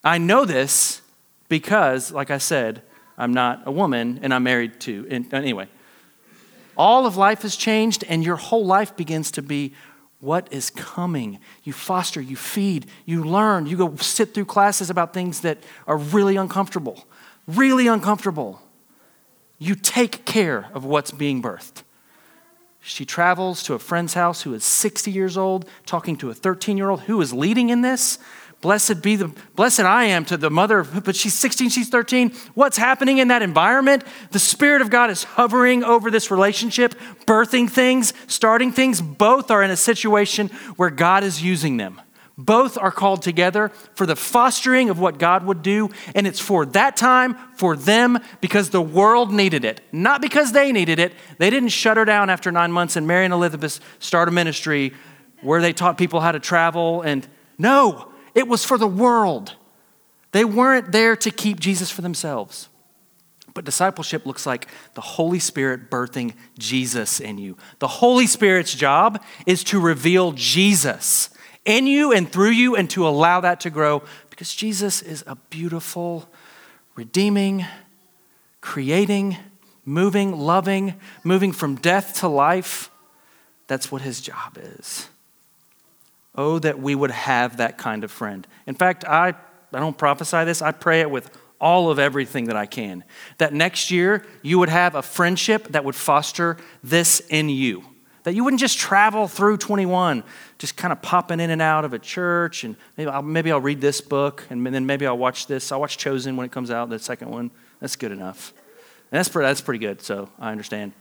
[0.02, 1.02] I know this
[1.50, 2.82] because, like I said,
[3.18, 5.06] I'm not a woman and I'm married to.
[5.12, 5.68] And anyway,
[6.78, 9.74] all of life has changed, and your whole life begins to be
[10.22, 11.40] what is coming.
[11.66, 15.58] You foster, you feed, you learn, you go sit through classes about things that
[15.88, 17.06] are really uncomfortable,
[17.48, 18.62] really uncomfortable.
[19.58, 21.84] You take care of what's being birthed.
[22.82, 26.78] She travels to a friend's house who is 60 years old, talking to a 13
[26.78, 28.20] year old who is leading in this.
[28.62, 32.32] Blessed be the blessed I am to the mother, but she's 16, she's 13.
[32.54, 34.04] What's happening in that environment?
[34.32, 39.02] The Spirit of God is hovering over this relationship, birthing things, starting things.
[39.02, 42.02] Both are in a situation where God is using them.
[42.38, 46.66] Both are called together for the fostering of what God would do, and it's for
[46.68, 49.80] that time, for them, because the world needed it.
[49.94, 51.14] Not because they needed it.
[51.38, 54.94] They didn't shut her down after nine months and Mary and Elizabeth start a ministry
[55.42, 57.02] where they taught people how to travel.
[57.04, 57.26] And
[57.58, 59.54] no, it was for the world.
[60.34, 62.68] They weren't there to keep Jesus for themselves.
[63.54, 67.56] But discipleship looks like the Holy Spirit birthing Jesus in you.
[67.80, 71.30] The Holy Spirit's job is to reveal Jesus
[71.66, 75.36] in you and through you and to allow that to grow because Jesus is a
[75.50, 76.30] beautiful,
[76.96, 77.66] redeeming,
[78.62, 79.38] creating,
[79.84, 82.90] moving, loving, moving from death to life.
[83.68, 85.10] That's what his job is.
[86.36, 88.46] Oh, that we would have that kind of friend.
[88.68, 89.30] In fact, I,
[89.74, 93.04] I don't prophesy this, I pray it with all of everything that I can.
[93.38, 97.84] That next year you would have a friendship that would foster this in you.
[98.26, 100.24] That you wouldn't just travel through 21,
[100.58, 103.62] just kind of popping in and out of a church, and maybe I'll, maybe I'll
[103.62, 105.72] read this book, and then maybe I'll watch this.
[105.72, 107.52] I'll watch Chosen when it comes out, the second one.
[107.80, 108.52] That's good enough.
[109.12, 110.94] And that's, pretty, that's pretty good, so I understand.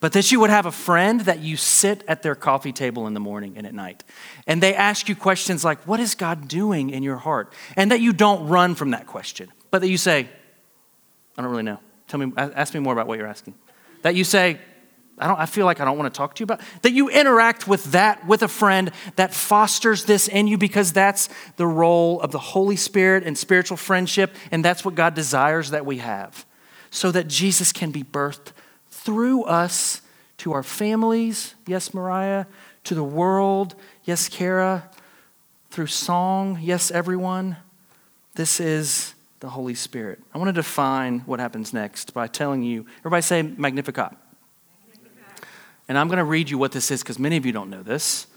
[0.00, 3.14] But that you would have a friend that you sit at their coffee table in
[3.14, 4.04] the morning and at night.
[4.46, 7.54] And they ask you questions like, What is God doing in your heart?
[7.74, 10.28] And that you don't run from that question, but that you say,
[11.38, 11.80] I don't really know.
[12.06, 13.54] Tell me, ask me more about what you're asking.
[14.02, 14.58] That you say,
[15.20, 16.60] I, don't, I feel like I don't want to talk to you about.
[16.82, 21.28] That you interact with that, with a friend that fosters this in you because that's
[21.56, 25.84] the role of the Holy Spirit and spiritual friendship, and that's what God desires that
[25.84, 26.46] we have.
[26.90, 28.52] So that Jesus can be birthed
[28.90, 30.02] through us
[30.38, 32.46] to our families, yes, Mariah,
[32.84, 34.90] to the world, yes, Kara,
[35.70, 36.58] through song.
[36.62, 37.56] Yes, everyone.
[38.34, 40.20] This is the Holy Spirit.
[40.34, 44.16] I want to define what happens next by telling you, everybody say Magnificat.
[45.90, 47.82] And I'm going to read you what this is because many of you don't know
[47.82, 48.28] this.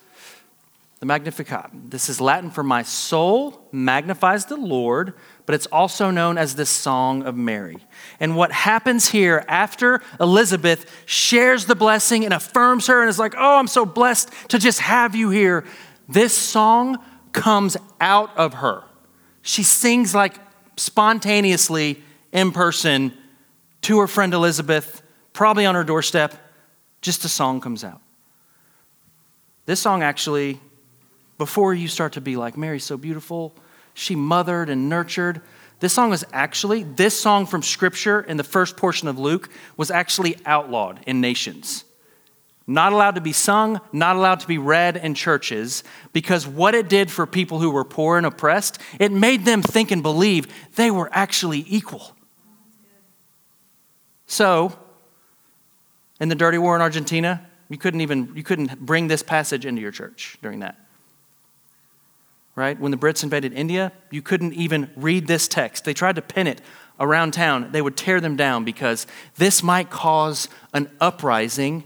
[1.01, 1.69] The Magnificat.
[1.71, 5.13] This is Latin for my soul magnifies the Lord,
[5.45, 7.77] but it's also known as the Song of Mary.
[8.19, 13.35] And what happens here after Elizabeth shares the blessing and affirms her and is like,
[13.37, 15.63] oh, I'm so blessed to just have you here,
[16.09, 16.97] this song
[17.33, 18.83] comes out of her.
[19.43, 20.37] She sings like
[20.75, 22.01] spontaneously
[22.31, 23.13] in person
[23.83, 26.39] to her friend Elizabeth, probably on her doorstep,
[27.03, 28.01] just a song comes out.
[29.65, 30.59] This song actually,
[31.37, 33.53] before you start to be like, Mary's so beautiful,
[33.93, 35.41] she mothered and nurtured.
[35.79, 39.91] This song is actually, this song from Scripture in the first portion of Luke was
[39.91, 41.83] actually outlawed in nations.
[42.65, 45.83] Not allowed to be sung, not allowed to be read in churches,
[46.13, 49.91] because what it did for people who were poor and oppressed, it made them think
[49.91, 52.15] and believe they were actually equal.
[54.25, 54.79] So,
[56.23, 59.81] in the dirty war in Argentina, you couldn't even you couldn't bring this passage into
[59.81, 60.77] your church during that.
[62.55, 62.79] Right?
[62.79, 65.83] When the Brits invaded India, you couldn't even read this text.
[65.83, 66.61] They tried to pin it
[66.97, 67.73] around town.
[67.73, 69.05] They would tear them down because
[69.35, 71.83] this might cause an uprising,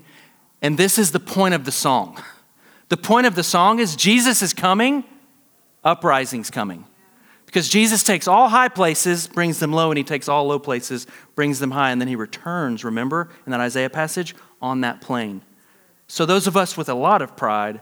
[0.62, 2.22] and this is the point of the song.
[2.90, 5.04] The point of the song is Jesus is coming,
[5.84, 6.86] uprising's coming.
[7.48, 11.08] Because Jesus takes all high places, brings them low, and he takes all low places,
[11.34, 15.42] brings them high, and then he returns, remember, in that Isaiah passage, on that plain.
[16.08, 17.82] So, those of us with a lot of pride,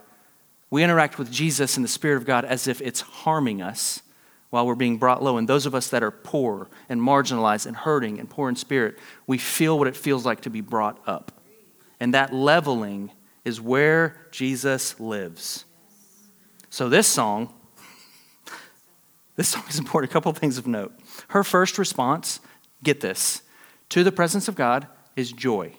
[0.69, 4.03] we interact with Jesus and the Spirit of God as if it's harming us
[4.51, 5.37] while we're being brought low.
[5.37, 8.99] And those of us that are poor and marginalized and hurting and poor in spirit,
[9.25, 11.31] we feel what it feels like to be brought up.
[11.99, 13.11] And that leveling
[13.43, 15.65] is where Jesus lives.
[16.69, 17.51] So, this song
[19.35, 20.11] this song is important.
[20.11, 20.93] A couple things of note.
[21.29, 22.39] Her first response,
[22.83, 23.41] get this,
[23.89, 25.73] to the presence of God is joy.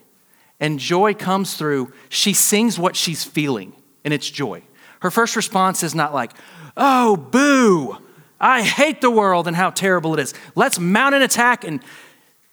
[0.60, 4.62] And joy comes through, she sings what she's feeling, and it's joy.
[5.00, 6.32] Her first response is not like,
[6.76, 7.98] oh, boo,
[8.40, 10.34] I hate the world and how terrible it is.
[10.54, 11.80] Let's mount an attack and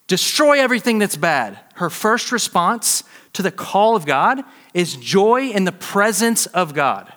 [0.08, 1.60] destroy everything that's bad.
[1.76, 4.44] Her first response to the call of God
[4.74, 7.12] is joy in the presence of God.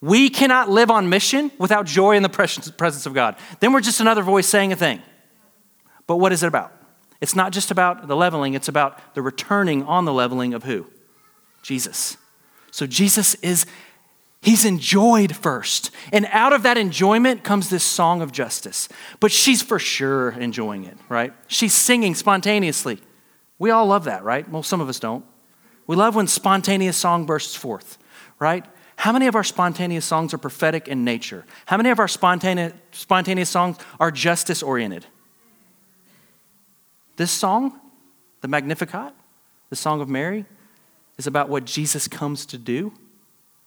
[0.00, 3.36] We cannot live on mission without joy in the presence of God.
[3.60, 5.02] Then we're just another voice saying a thing.
[6.06, 6.72] But what is it about?
[7.20, 10.86] It's not just about the leveling, it's about the returning on the leveling of who?
[11.62, 12.16] Jesus.
[12.70, 13.66] So Jesus is,
[14.40, 15.90] he's enjoyed first.
[16.12, 18.88] And out of that enjoyment comes this song of justice.
[19.18, 21.32] But she's for sure enjoying it, right?
[21.48, 23.00] She's singing spontaneously.
[23.58, 24.48] We all love that, right?
[24.48, 25.24] Well, some of us don't.
[25.88, 27.98] We love when spontaneous song bursts forth,
[28.38, 28.64] right?
[28.98, 31.44] How many of our spontaneous songs are prophetic in nature?
[31.66, 35.06] How many of our spontaneous, spontaneous songs are justice oriented?
[37.14, 37.78] This song,
[38.40, 39.12] the Magnificat,
[39.70, 40.46] the Song of Mary,
[41.16, 42.92] is about what Jesus comes to do,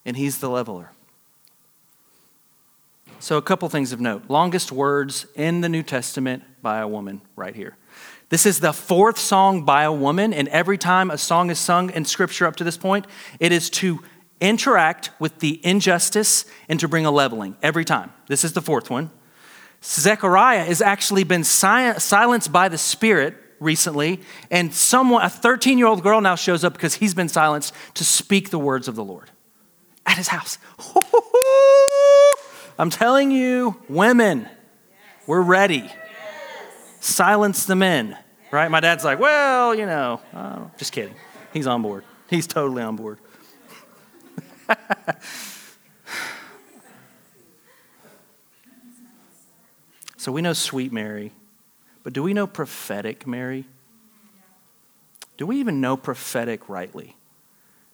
[0.06, 0.92] and he's the leveler.
[3.22, 4.24] So, a couple things of note.
[4.28, 7.78] Longest words in the New Testament by a woman, right here.
[8.28, 11.90] This is the fourth song by a woman, and every time a song is sung
[11.92, 13.08] in Scripture up to this point,
[13.40, 14.04] it is to
[14.42, 18.12] interact with the injustice and to bring a leveling every time.
[18.28, 19.12] This is the fourth one.
[19.84, 24.20] Zechariah has actually been si- silenced by the Spirit recently,
[24.50, 28.04] and someone, a 13 year old girl now shows up because he's been silenced to
[28.04, 29.32] speak the words of the Lord
[30.06, 30.58] at his house.
[32.80, 34.50] I'm telling you, women,
[35.28, 35.92] we're ready.
[37.00, 38.18] Silence the men,
[38.52, 38.70] right?
[38.70, 40.20] My dad's like, well, you know,
[40.78, 41.16] just kidding.
[41.54, 42.04] He's on board.
[42.30, 43.20] He's totally on board.
[50.18, 51.32] so we know sweet Mary,
[52.04, 53.66] but do we know prophetic Mary?
[55.38, 57.16] Do we even know prophetic rightly?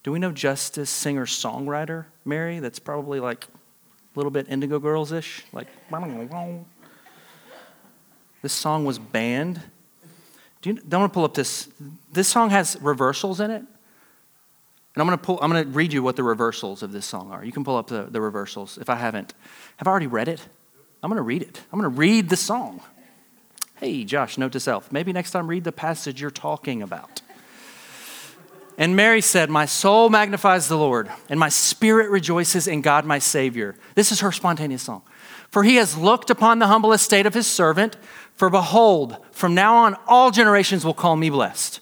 [0.03, 2.59] Do we know justice singer songwriter Mary?
[2.59, 3.49] That's probably like a
[4.15, 5.43] little bit Indigo Girls ish.
[5.51, 5.67] Like,
[8.41, 9.61] this song was banned.
[10.61, 11.69] Do you, don't want to pull up this.
[12.11, 13.63] This song has reversals in it.
[14.97, 17.05] And I'm going to pull, I'm going to read you what the reversals of this
[17.05, 17.45] song are.
[17.45, 19.35] You can pull up the, the reversals if I haven't.
[19.75, 20.41] Have I already read it?
[21.03, 21.61] I'm going to read it.
[21.71, 22.81] I'm going to read the song.
[23.75, 24.91] Hey, Josh, note to self.
[24.91, 27.21] Maybe next time read the passage you're talking about.
[28.75, 33.19] And Mary said, My soul magnifies the Lord, and my spirit rejoices in God my
[33.19, 33.75] Savior.
[33.93, 35.03] This is her spontaneous song.
[35.51, 37.97] For he has looked upon the humble estate of his servant.
[38.33, 41.81] For behold, from now on, all generations will call me blessed.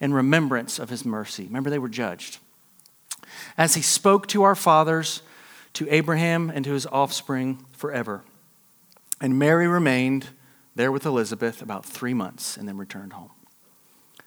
[0.00, 1.44] in remembrance of his mercy.
[1.44, 2.38] Remember, they were judged.
[3.56, 5.22] As he spoke to our fathers,
[5.74, 8.22] to Abraham, and to his offspring forever.
[9.20, 10.28] And Mary remained
[10.74, 13.30] there with Elizabeth about three months and then returned home.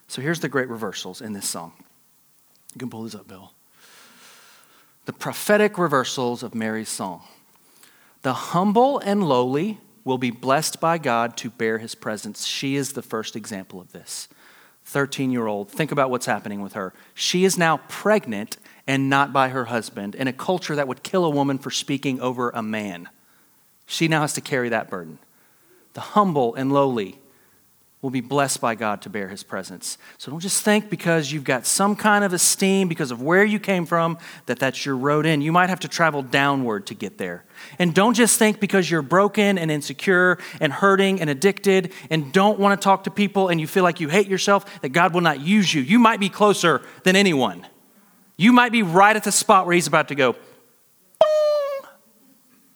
[0.08, 1.74] So here's the great reversals in this song.
[2.74, 3.54] You can pull this up, Bill.
[5.06, 7.24] The prophetic reversals of Mary's song.
[8.22, 12.46] The humble and lowly will be blessed by God to bear his presence.
[12.46, 14.28] She is the first example of this.
[14.90, 16.94] 13 year old, think about what's happening with her.
[17.14, 21.26] She is now pregnant and not by her husband in a culture that would kill
[21.26, 23.08] a woman for speaking over a man.
[23.86, 25.20] She now has to carry that burden.
[25.94, 27.20] The humble and lowly
[28.02, 29.98] will be blessed by God to bear his presence.
[30.18, 33.60] So don't just think because you've got some kind of esteem because of where you
[33.60, 35.42] came from that that's your road in.
[35.42, 37.44] You might have to travel downward to get there.
[37.78, 42.58] And don't just think because you're broken and insecure and hurting and addicted and don't
[42.58, 45.22] want to talk to people and you feel like you hate yourself that God will
[45.22, 45.82] not use you.
[45.82, 47.68] You might be closer than anyone.
[48.38, 50.38] You might be right at the spot where he's about to go.
[51.20, 51.90] Boom!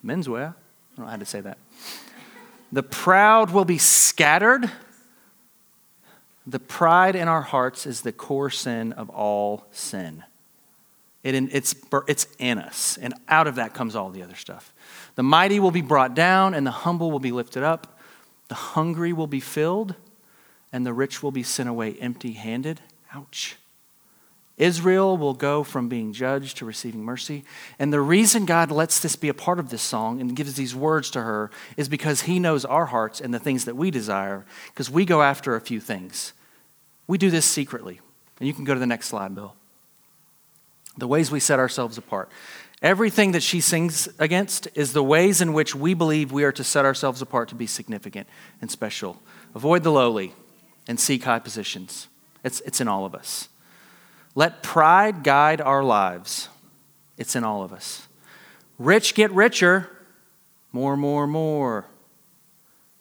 [0.04, 0.50] Menswear.
[0.50, 1.58] I don't know how to say that.
[2.74, 4.70] The proud will be scattered
[6.46, 10.24] the pride in our hearts is the core sin of all sin.
[11.24, 11.74] It, it's,
[12.08, 14.74] it's in us, and out of that comes all the other stuff.
[15.16, 17.98] The mighty will be brought down, and the humble will be lifted up.
[18.50, 19.96] The hungry will be filled,
[20.74, 22.82] and the rich will be sent away empty handed.
[23.14, 23.56] Ouch.
[24.64, 27.44] Israel will go from being judged to receiving mercy.
[27.78, 30.74] And the reason God lets this be a part of this song and gives these
[30.74, 34.46] words to her is because He knows our hearts and the things that we desire,
[34.68, 36.32] because we go after a few things.
[37.08, 38.00] We do this secretly.
[38.40, 39.54] And you can go to the next slide, Bill.
[40.98, 42.30] The ways we set ourselves apart.
[42.82, 46.64] Everything that she sings against is the ways in which we believe we are to
[46.64, 48.28] set ourselves apart to be significant
[48.62, 49.22] and special.
[49.56, 50.34] Avoid the lowly
[50.88, 52.08] and seek high positions.
[52.46, 53.50] It's, it's in all of us.
[54.36, 56.50] Let pride guide our lives.
[57.18, 58.08] It's in all of us.
[58.80, 59.90] Rich get richer.
[60.72, 61.86] More, more, more.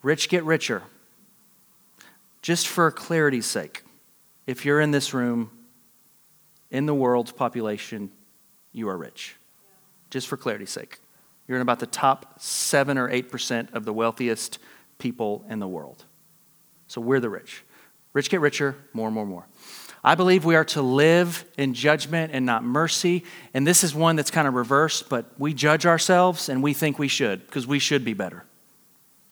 [0.02, 0.82] Rich get richer.
[2.42, 3.84] Just for clarity's sake,
[4.46, 5.50] if you're in this room,
[6.70, 8.10] in the world's population,
[8.72, 9.36] you are rich.
[10.10, 10.98] Just for clarity's sake.
[11.46, 14.58] You're in about the top 7 or 8% of the wealthiest
[14.98, 16.04] people in the world.
[16.88, 17.64] So we're the rich.
[18.12, 19.46] Rich get richer, more, more, more.
[20.04, 23.24] I believe we are to live in judgment and not mercy.
[23.54, 26.98] And this is one that's kind of reversed, but we judge ourselves and we think
[26.98, 28.44] we should because we should be better.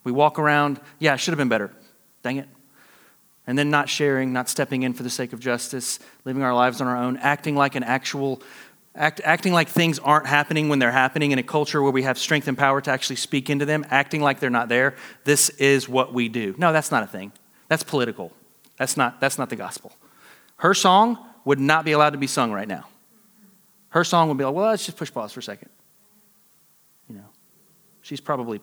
[0.04, 1.72] We walk around, yeah, I should have been better.
[2.22, 2.48] Dang it.
[3.46, 6.80] And then not sharing, not stepping in for the sake of justice, living our lives
[6.80, 8.40] on our own, acting like an actual,
[8.94, 12.16] act, acting like things aren't happening when they're happening in a culture where we have
[12.16, 14.94] strength and power to actually speak into them, acting like they're not there.
[15.24, 16.54] This is what we do.
[16.58, 17.32] No, that's not a thing.
[17.66, 18.30] That's political.
[18.76, 19.92] That's not, that's not the gospel.
[20.60, 22.86] Her song would not be allowed to be sung right now.
[23.88, 25.70] Her song would be like, well, let's just push pause for a second.
[27.08, 27.24] You know,
[28.02, 28.60] she's probably,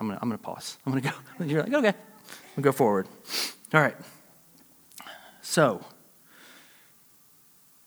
[0.00, 0.78] I'm going to I'm gonna pause.
[0.84, 1.44] I'm going to go.
[1.44, 1.92] You're like, okay.
[2.56, 3.06] We'll go forward.
[3.74, 3.94] All right.
[5.42, 5.84] So,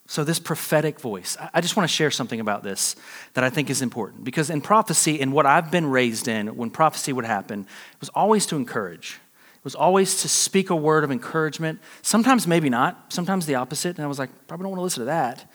[0.05, 2.95] so this prophetic voice, I just want to share something about this
[3.33, 4.25] that I think is important.
[4.25, 8.09] Because in prophecy, and what I've been raised in, when prophecy would happen, it was
[8.09, 9.19] always to encourage
[9.67, 11.81] was always to speak a word of encouragement.
[12.01, 13.11] Sometimes, maybe not.
[13.11, 13.97] Sometimes the opposite.
[13.97, 15.51] And I was like, probably don't want to listen to that.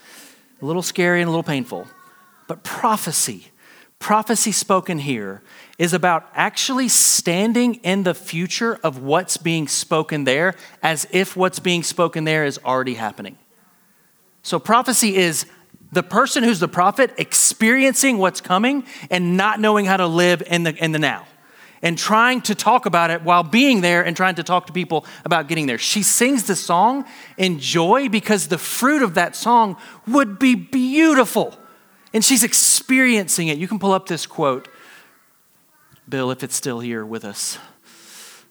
[0.61, 1.87] A little scary and a little painful.
[2.47, 3.47] But prophecy,
[4.01, 5.41] prophecy spoken here,
[5.79, 11.59] is about actually standing in the future of what's being spoken there as if what's
[11.59, 13.39] being spoken there is already happening.
[14.43, 15.47] So, prophecy is
[15.91, 20.65] the person who's the prophet experiencing what's coming and not knowing how to live in
[20.65, 21.27] the, in the now
[21.83, 25.05] and trying to talk about it while being there and trying to talk to people
[25.25, 25.79] about getting there.
[25.79, 27.05] She sings the song
[27.37, 29.77] in joy because the fruit of that song
[30.07, 31.59] would be beautiful.
[32.15, 33.59] And she's experiencing it.
[33.59, 34.69] You can pull up this quote,
[36.09, 37.59] Bill, if it's still here with us.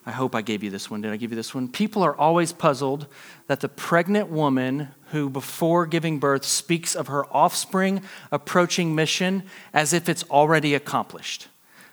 [0.04, 1.00] I hope I gave you this one.
[1.00, 1.68] Did I give you this one?
[1.68, 3.06] People are always puzzled
[3.46, 8.02] that the pregnant woman who, before giving birth, speaks of her offspring
[8.32, 11.46] approaching mission as if it's already accomplished.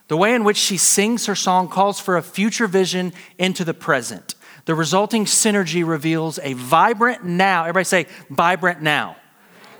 [0.09, 3.75] The way in which she sings her song calls for a future vision into the
[3.75, 4.35] present.
[4.65, 7.61] The resulting synergy reveals a vibrant now.
[7.61, 9.15] Everybody say, vibrant now.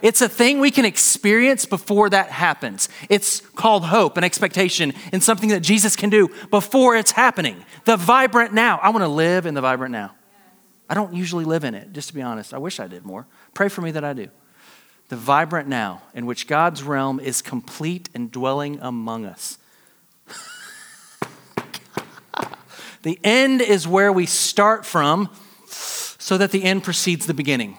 [0.02, 2.90] It's a thing we can experience before that happens.
[3.10, 7.66] It's called hope and expectation and something that Jesus can do before it's happening.
[7.86, 8.80] The vibrant now.
[8.82, 10.16] I want to live in the vibrant now.
[10.88, 12.54] I don't usually live in it, just to be honest.
[12.54, 13.28] I wish I did more.
[13.54, 14.30] Pray for me that I do.
[15.10, 19.58] The vibrant now, in which God's realm is complete and dwelling among us.
[23.04, 25.30] The end is where we start from,
[25.68, 27.78] so that the end precedes the beginning.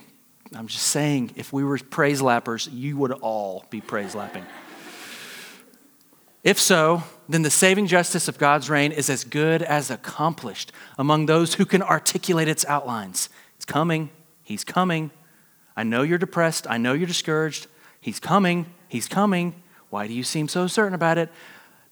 [0.55, 4.45] I'm just saying, if we were praise lappers, you would all be praise lapping.
[6.43, 11.27] If so, then the saving justice of God's reign is as good as accomplished among
[11.27, 13.29] those who can articulate its outlines.
[13.57, 14.11] It's coming.
[14.43, 15.11] He's coming.
[15.77, 16.67] I know you're depressed.
[16.69, 17.67] I know you're discouraged.
[18.01, 18.67] He's coming.
[18.89, 19.63] He's coming.
[19.91, 21.29] Why do you seem so certain about it?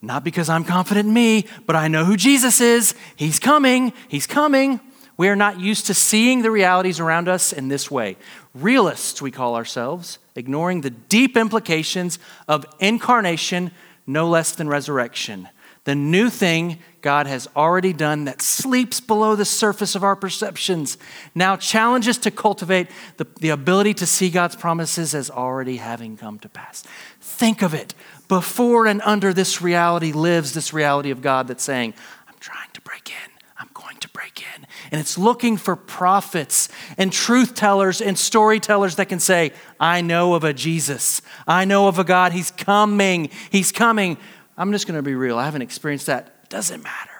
[0.00, 2.94] Not because I'm confident in me, but I know who Jesus is.
[3.16, 3.92] He's coming.
[4.06, 4.80] He's coming.
[5.16, 8.16] We are not used to seeing the realities around us in this way.
[8.54, 13.72] Realists, we call ourselves, ignoring the deep implications of incarnation
[14.06, 15.48] no less than resurrection.
[15.84, 20.98] The new thing God has already done that sleeps below the surface of our perceptions
[21.34, 26.38] now challenges to cultivate the, the ability to see God's promises as already having come
[26.40, 26.84] to pass.
[27.20, 27.94] Think of it.
[28.28, 31.94] Before and under this reality lives this reality of God that's saying,
[32.28, 33.32] I'm trying to break in.
[33.58, 34.66] I'm going to break in.
[34.92, 40.34] And it's looking for prophets and truth tellers and storytellers that can say, I know
[40.34, 41.22] of a Jesus.
[41.46, 42.32] I know of a God.
[42.32, 43.30] He's coming.
[43.50, 44.18] He's coming.
[44.56, 45.38] I'm just going to be real.
[45.38, 46.48] I haven't experienced that.
[46.50, 47.10] Doesn't matter.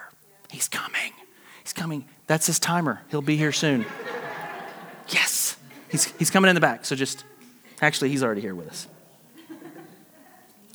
[0.49, 1.11] He's coming.
[1.63, 2.05] He's coming.
[2.27, 3.01] That's his timer.
[3.09, 3.85] He'll be here soon.
[5.09, 5.57] yes.
[5.89, 6.85] He's, he's coming in the back.
[6.85, 7.25] So just,
[7.81, 8.87] actually, he's already here with us.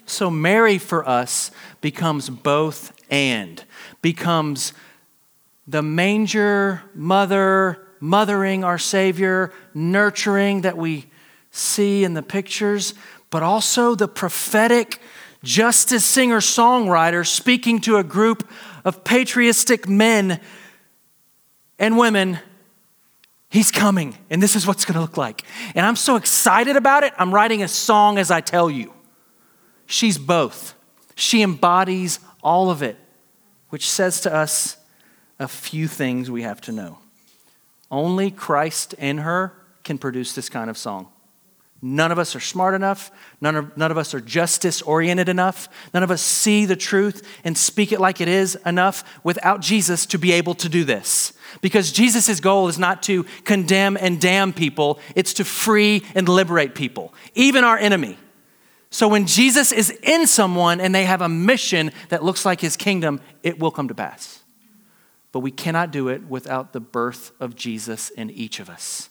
[0.07, 1.51] So Mary for us
[1.81, 3.63] becomes both and,
[4.03, 4.73] becomes
[5.67, 11.07] the manger mother, mothering our Savior, nurturing that we
[11.51, 12.95] see in the pictures,
[13.31, 15.01] but also the prophetic
[15.43, 18.49] justice singer songwriter speaking to a group
[18.85, 20.41] of patriotic men
[21.79, 22.39] and women.
[23.49, 25.45] He's coming, and this is what's going to look like.
[25.75, 27.13] And I'm so excited about it.
[27.19, 28.93] I'm writing a song as I tell you.
[29.87, 30.75] She's both.
[31.15, 32.97] She embodies all of it,
[33.69, 34.77] which says to us
[35.39, 36.99] a few things we have to know.
[37.91, 41.09] Only Christ in her can produce this kind of song.
[41.87, 43.11] None of us are smart enough.
[43.43, 45.69] None of, none of us are justice oriented enough.
[45.93, 50.07] None of us see the truth and speak it like it is enough without Jesus
[50.07, 51.35] to be able to do this.
[51.61, 56.75] Because Jesus' goal is not to condemn and damn people, it's to free and liberate
[56.75, 58.17] people, even our enemy.
[58.95, 62.77] So when Jesus is in someone and they have a mission that looks like his
[62.77, 64.45] kingdom, it will come to pass.
[65.33, 69.11] But we cannot do it without the birth of Jesus in each of us.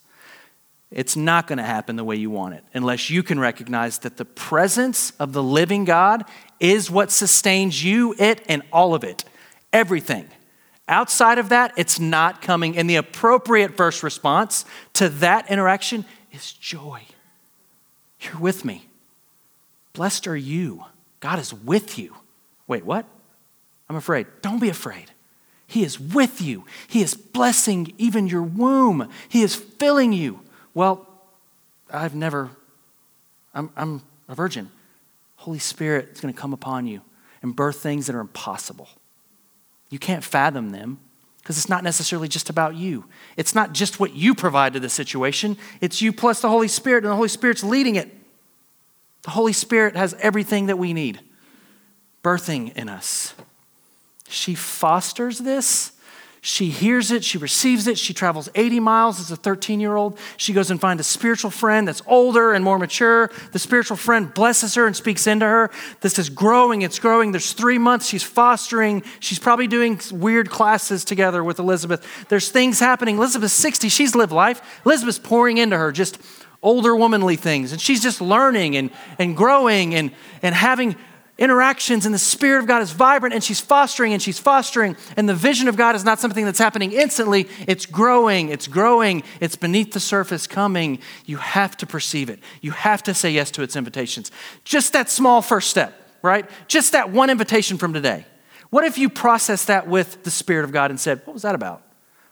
[0.90, 4.16] It's not going to happen the way you want it unless you can recognize that
[4.16, 6.24] the presence of the living God
[6.62, 9.26] is what sustains you, it, and all of it.
[9.74, 10.30] Everything.
[10.88, 12.78] Outside of that, it's not coming.
[12.78, 14.64] And the appropriate first response
[14.94, 17.02] to that interaction is joy.
[18.22, 18.88] You're with me.
[19.94, 20.86] Blessed are you.
[21.20, 22.16] God is with you.
[22.68, 23.06] Wait, what?
[23.90, 24.28] I'm afraid.
[24.42, 25.12] Don't be afraid.
[25.68, 26.66] He is with you.
[26.88, 29.10] He is blessing even your womb.
[29.30, 30.40] He is filling you.
[30.74, 31.08] Well,
[31.92, 32.52] I've never,
[33.54, 34.70] I'm, I'm a virgin.
[35.38, 37.02] Holy Spirit is going to come upon you
[37.42, 38.88] and birth things that are impossible.
[39.90, 41.00] You can't fathom them
[41.40, 43.06] because it's not necessarily just about you.
[43.36, 47.04] It's not just what you provide to the situation, it's you plus the Holy Spirit,
[47.04, 48.12] and the Holy Spirit's leading it.
[49.24, 51.20] The Holy Spirit has everything that we need,
[52.24, 53.34] birthing in us.
[54.28, 55.94] She fosters this
[56.46, 60.20] she hears it, she receives it, she travels 80 miles as a 13 year old.
[60.36, 63.32] She goes and finds a spiritual friend that's older and more mature.
[63.54, 65.72] The spiritual friend blesses her and speaks into her.
[66.02, 67.32] This is growing, it's growing.
[67.32, 69.04] There's three months she's fostering.
[69.22, 72.06] She's probably doing weird classes together with Elizabeth.
[72.28, 73.16] There's things happening.
[73.16, 74.82] Elizabeth's 60, she's lived life.
[74.86, 76.18] Elizabeth's pouring into her just
[76.64, 77.72] older womanly things.
[77.72, 78.90] And she's just learning and,
[79.20, 80.12] and growing and,
[80.42, 80.96] and having
[81.38, 84.96] interactions and the Spirit of God is vibrant and she's fostering and she's fostering.
[85.18, 89.24] And the vision of God is not something that's happening instantly, it's growing, it's growing,
[89.40, 91.00] it's beneath the surface coming.
[91.26, 94.32] You have to perceive it, you have to say yes to its invitations.
[94.64, 96.50] Just that small first step, right?
[96.68, 98.26] Just that one invitation from today.
[98.70, 101.56] What if you processed that with the Spirit of God and said, What was that
[101.56, 101.84] about?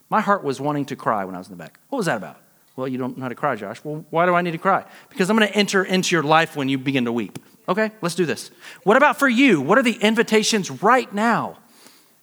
[0.10, 1.80] My heart was wanting to cry when I was in the back.
[1.90, 2.41] What was that about?
[2.76, 3.84] Well, you don't know how to cry, Josh.
[3.84, 4.86] Well, why do I need to cry?
[5.10, 7.38] Because I'm going to enter into your life when you begin to weep.
[7.68, 8.50] Okay, let's do this.
[8.84, 9.62] What about for you?
[9.62, 11.58] What are the invitations right now?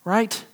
[0.04, 0.44] Right?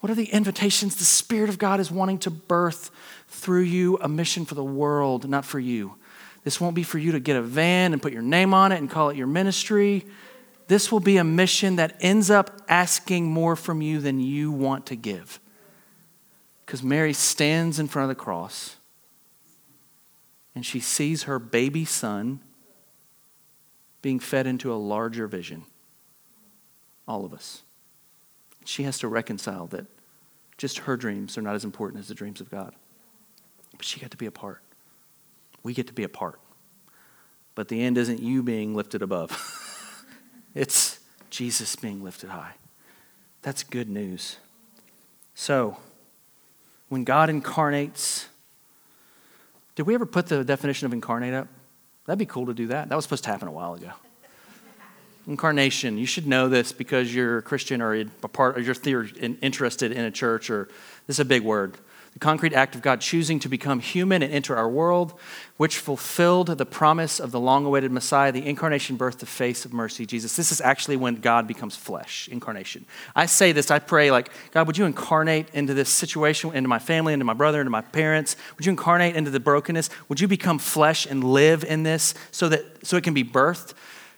[0.00, 2.90] What are the invitations the Spirit of God is wanting to birth
[3.28, 3.98] through you?
[3.98, 5.96] A mission for the world, not for you.
[6.42, 8.78] This won't be for you to get a van and put your name on it
[8.78, 10.06] and call it your ministry.
[10.68, 14.86] This will be a mission that ends up asking more from you than you want
[14.86, 15.38] to give.
[16.64, 18.76] Because Mary stands in front of the cross
[20.54, 22.40] and she sees her baby son
[24.02, 25.64] being fed into a larger vision.
[27.06, 27.62] All of us.
[28.64, 29.86] She has to reconcile that
[30.56, 32.74] just her dreams are not as important as the dreams of God.
[33.76, 34.60] But she got to be a part.
[35.62, 36.40] We get to be a part.
[37.54, 40.06] But the end isn't you being lifted above,
[40.54, 40.98] it's
[41.30, 42.54] Jesus being lifted high.
[43.42, 44.36] That's good news.
[45.34, 45.78] So,
[46.88, 48.28] when God incarnates,
[49.74, 51.48] did we ever put the definition of incarnate up?
[52.06, 52.88] That'd be cool to do that.
[52.88, 53.92] That was supposed to happen a while ago.
[55.26, 55.98] Incarnation.
[55.98, 59.06] You should know this because you're a Christian or a part, or you're
[59.42, 60.68] interested in a church, or
[61.06, 61.76] this is a big word
[62.12, 65.14] the concrete act of God choosing to become human and enter our world,
[65.58, 69.72] which fulfilled the promise of the long awaited Messiah, the incarnation, birth, the face of
[69.72, 70.34] mercy, Jesus.
[70.34, 72.84] This is actually when God becomes flesh, incarnation.
[73.14, 76.80] I say this, I pray, like, God, would you incarnate into this situation, into my
[76.80, 78.34] family, into my brother, into my parents?
[78.56, 79.88] Would you incarnate into the brokenness?
[80.08, 83.74] Would you become flesh and live in this so that so it can be birthed?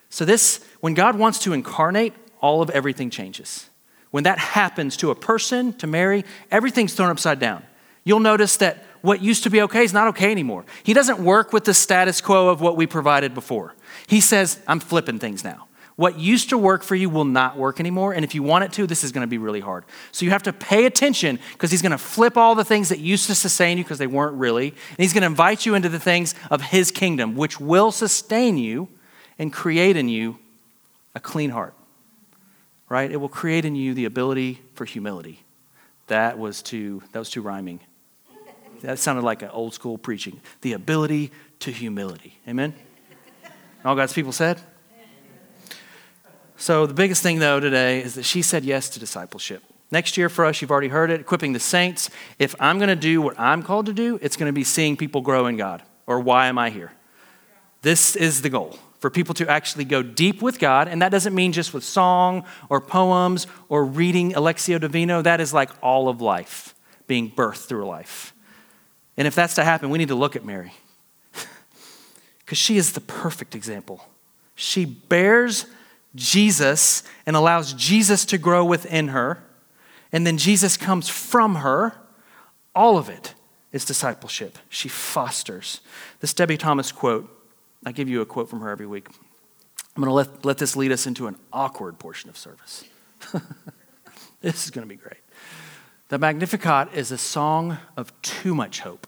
[0.08, 3.68] So this, when God wants to incarnate, all of everything changes.
[4.10, 7.64] When that happens to a person, to Mary, everything's thrown upside down
[8.04, 10.64] you'll notice that what used to be okay is not okay anymore.
[10.82, 13.74] He doesn't work with the status quo of what we provided before.
[14.06, 15.66] He says, I'm flipping things now.
[15.96, 18.14] What used to work for you will not work anymore.
[18.14, 19.84] And if you want it to, this is going to be really hard.
[20.10, 22.98] So you have to pay attention because he's going to flip all the things that
[22.98, 24.68] used to sustain you because they weren't really.
[24.68, 28.56] And he's going to invite you into the things of his kingdom, which will sustain
[28.56, 28.88] you
[29.38, 30.38] and create in you
[31.14, 31.74] a clean heart.
[32.88, 33.10] Right?
[33.10, 35.44] It will create in you the ability for humility.
[36.06, 37.80] That was too, that was too rhyming.
[38.82, 40.40] That sounded like an old school preaching.
[40.60, 41.30] The ability
[41.60, 42.38] to humility.
[42.48, 42.74] Amen?
[43.84, 44.60] All God's people said?
[46.56, 49.64] So, the biggest thing, though, today is that she said yes to discipleship.
[49.90, 52.08] Next year for us, you've already heard it, equipping the saints.
[52.38, 54.96] If I'm going to do what I'm called to do, it's going to be seeing
[54.96, 55.82] people grow in God.
[56.06, 56.92] Or why am I here?
[57.82, 60.86] This is the goal for people to actually go deep with God.
[60.86, 65.22] And that doesn't mean just with song or poems or reading Lectio Divina.
[65.22, 66.74] That is like all of life,
[67.08, 68.31] being birthed through life.
[69.16, 70.72] And if that's to happen, we need to look at Mary
[72.38, 74.04] because she is the perfect example.
[74.54, 75.66] She bears
[76.14, 79.42] Jesus and allows Jesus to grow within her,
[80.12, 81.94] and then Jesus comes from her.
[82.74, 83.34] All of it
[83.72, 84.58] is discipleship.
[84.68, 85.80] She fosters.
[86.20, 87.28] This Debie Thomas quote,
[87.84, 89.08] I give you a quote from her every week.
[89.96, 92.84] I'm going to let, let this lead us into an awkward portion of service.
[94.40, 95.21] this is going to be great.
[96.12, 99.06] The Magnificat is a song of too much hope.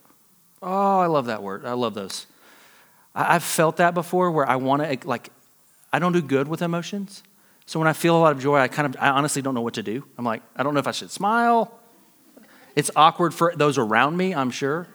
[0.63, 1.63] Oh, I love that word.
[1.63, 2.25] I love those.
[3.13, 5.29] I've felt that before where I want to, like,
[5.93, 7.21] I don't do good with emotions.
[7.67, 9.61] So when I feel a lot of joy, I kind of, I honestly don't know
[9.61, 10.03] what to do.
[10.17, 11.79] I'm like, I don't know if I should smile.
[12.75, 14.87] It's awkward for those around me, I'm sure.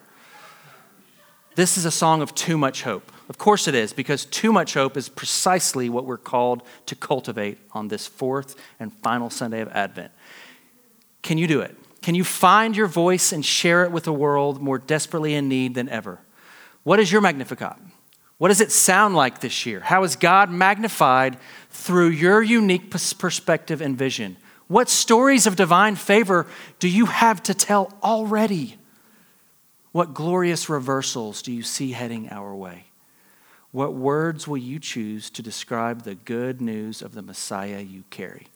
[1.54, 3.12] This is a song of too much hope.
[3.28, 7.58] Of course it is, because too much hope is precisely what we're called to cultivate
[7.70, 10.10] on this fourth and final Sunday of Advent.
[11.22, 11.76] Can you do it?
[12.02, 15.74] Can you find your voice and share it with a world more desperately in need
[15.74, 16.20] than ever?
[16.82, 17.76] What is your Magnificat?
[18.38, 19.80] What does it sound like this year?
[19.80, 21.36] How is God magnified
[21.68, 24.38] through your unique perspective and vision?
[24.66, 26.46] What stories of divine favor
[26.78, 28.78] do you have to tell already?
[29.92, 32.86] What glorious reversals do you see heading our way?
[33.72, 38.46] What words will you choose to describe the good news of the Messiah you carry?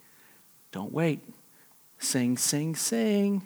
[0.72, 1.20] Don't wait.
[2.04, 3.42] Sing, sing, sing.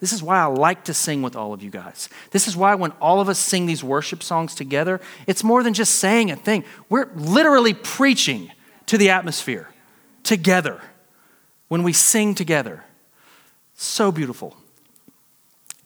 [0.00, 2.08] This is why I like to sing with all of you guys.
[2.30, 5.74] This is why when all of us sing these worship songs together, it's more than
[5.74, 6.64] just saying a thing.
[6.88, 8.50] We're literally preaching
[8.86, 9.68] to the atmosphere
[10.22, 10.80] together
[11.68, 12.84] when we sing together.
[13.74, 14.56] So beautiful.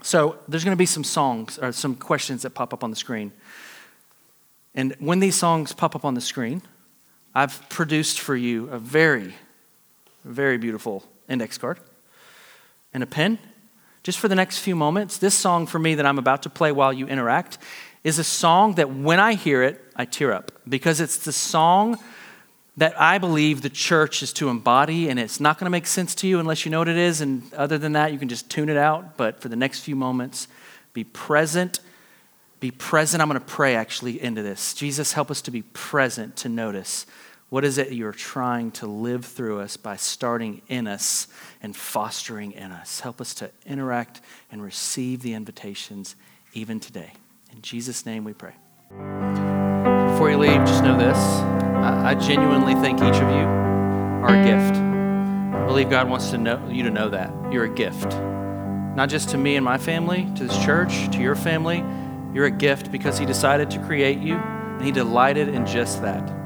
[0.02, 2.96] So there's going to be some songs or some questions that pop up on the
[2.96, 3.32] screen.
[4.74, 6.62] And when these songs pop up on the screen,
[7.34, 9.34] I've produced for you a very,
[10.24, 11.80] very beautiful index card
[12.94, 13.38] and a pen
[14.02, 15.18] just for the next few moments.
[15.18, 17.58] This song for me that I'm about to play while you interact
[18.04, 21.98] is a song that when I hear it, I tear up because it's the song
[22.76, 26.14] that I believe the church is to embody, and it's not going to make sense
[26.16, 27.20] to you unless you know what it is.
[27.20, 29.16] And other than that, you can just tune it out.
[29.18, 30.48] But for the next few moments,
[30.94, 31.80] be present.
[32.60, 33.20] Be present.
[33.20, 34.72] I'm going to pray actually into this.
[34.72, 37.04] Jesus, help us to be present to notice
[37.52, 41.28] What is it you're trying to live through us by starting in us
[41.62, 43.00] and fostering in us?
[43.00, 46.16] Help us to interact and receive the invitations
[46.54, 47.12] even today.
[47.54, 48.54] In Jesus' name we pray.
[48.88, 54.76] Before you leave, just know this I, genuinely think each of you are a gift.
[54.76, 57.34] I believe God wants to know, you to know that.
[57.52, 58.14] You're a gift.
[58.96, 61.84] Not just to me and my family, to this church, to your family.
[62.32, 66.41] You're a gift because He decided to create you, and He delighted in just that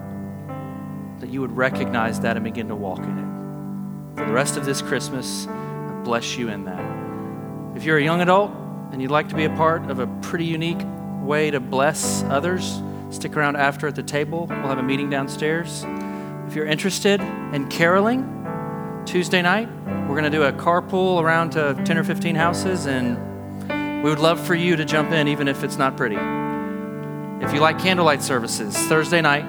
[1.20, 4.18] that you would recognize that and begin to walk in it.
[4.18, 7.76] For the rest of this Christmas, I bless you in that.
[7.76, 8.50] If you're a young adult
[8.92, 10.80] and you'd like to be a part of a pretty unique
[11.20, 14.46] way to bless others, stick around after at the table.
[14.46, 15.84] We'll have a meeting downstairs.
[16.46, 18.32] If you're interested in caroling,
[19.04, 19.68] Tuesday night,
[20.08, 24.18] we're going to do a carpool around to 10 or 15 houses, and we would
[24.18, 26.16] love for you to jump in, even if it's not pretty.
[27.44, 29.44] If you like candlelight services, Thursday night,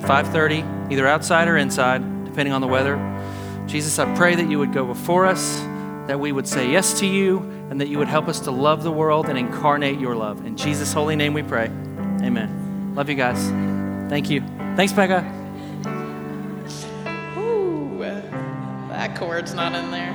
[0.00, 2.98] 5:30, either outside or inside, depending on the weather.
[3.66, 5.60] Jesus, I pray that you would go before us,
[6.06, 7.38] that we would say yes to you,
[7.70, 10.46] and that you would help us to love the world and incarnate your love.
[10.46, 11.70] In Jesus' holy name we pray.
[12.22, 12.92] Amen.
[12.94, 13.50] Love you guys.
[14.08, 14.42] Thank you.
[14.76, 15.24] Thanks, Becca.
[17.38, 17.98] Ooh,
[18.88, 20.14] that chord's not in there.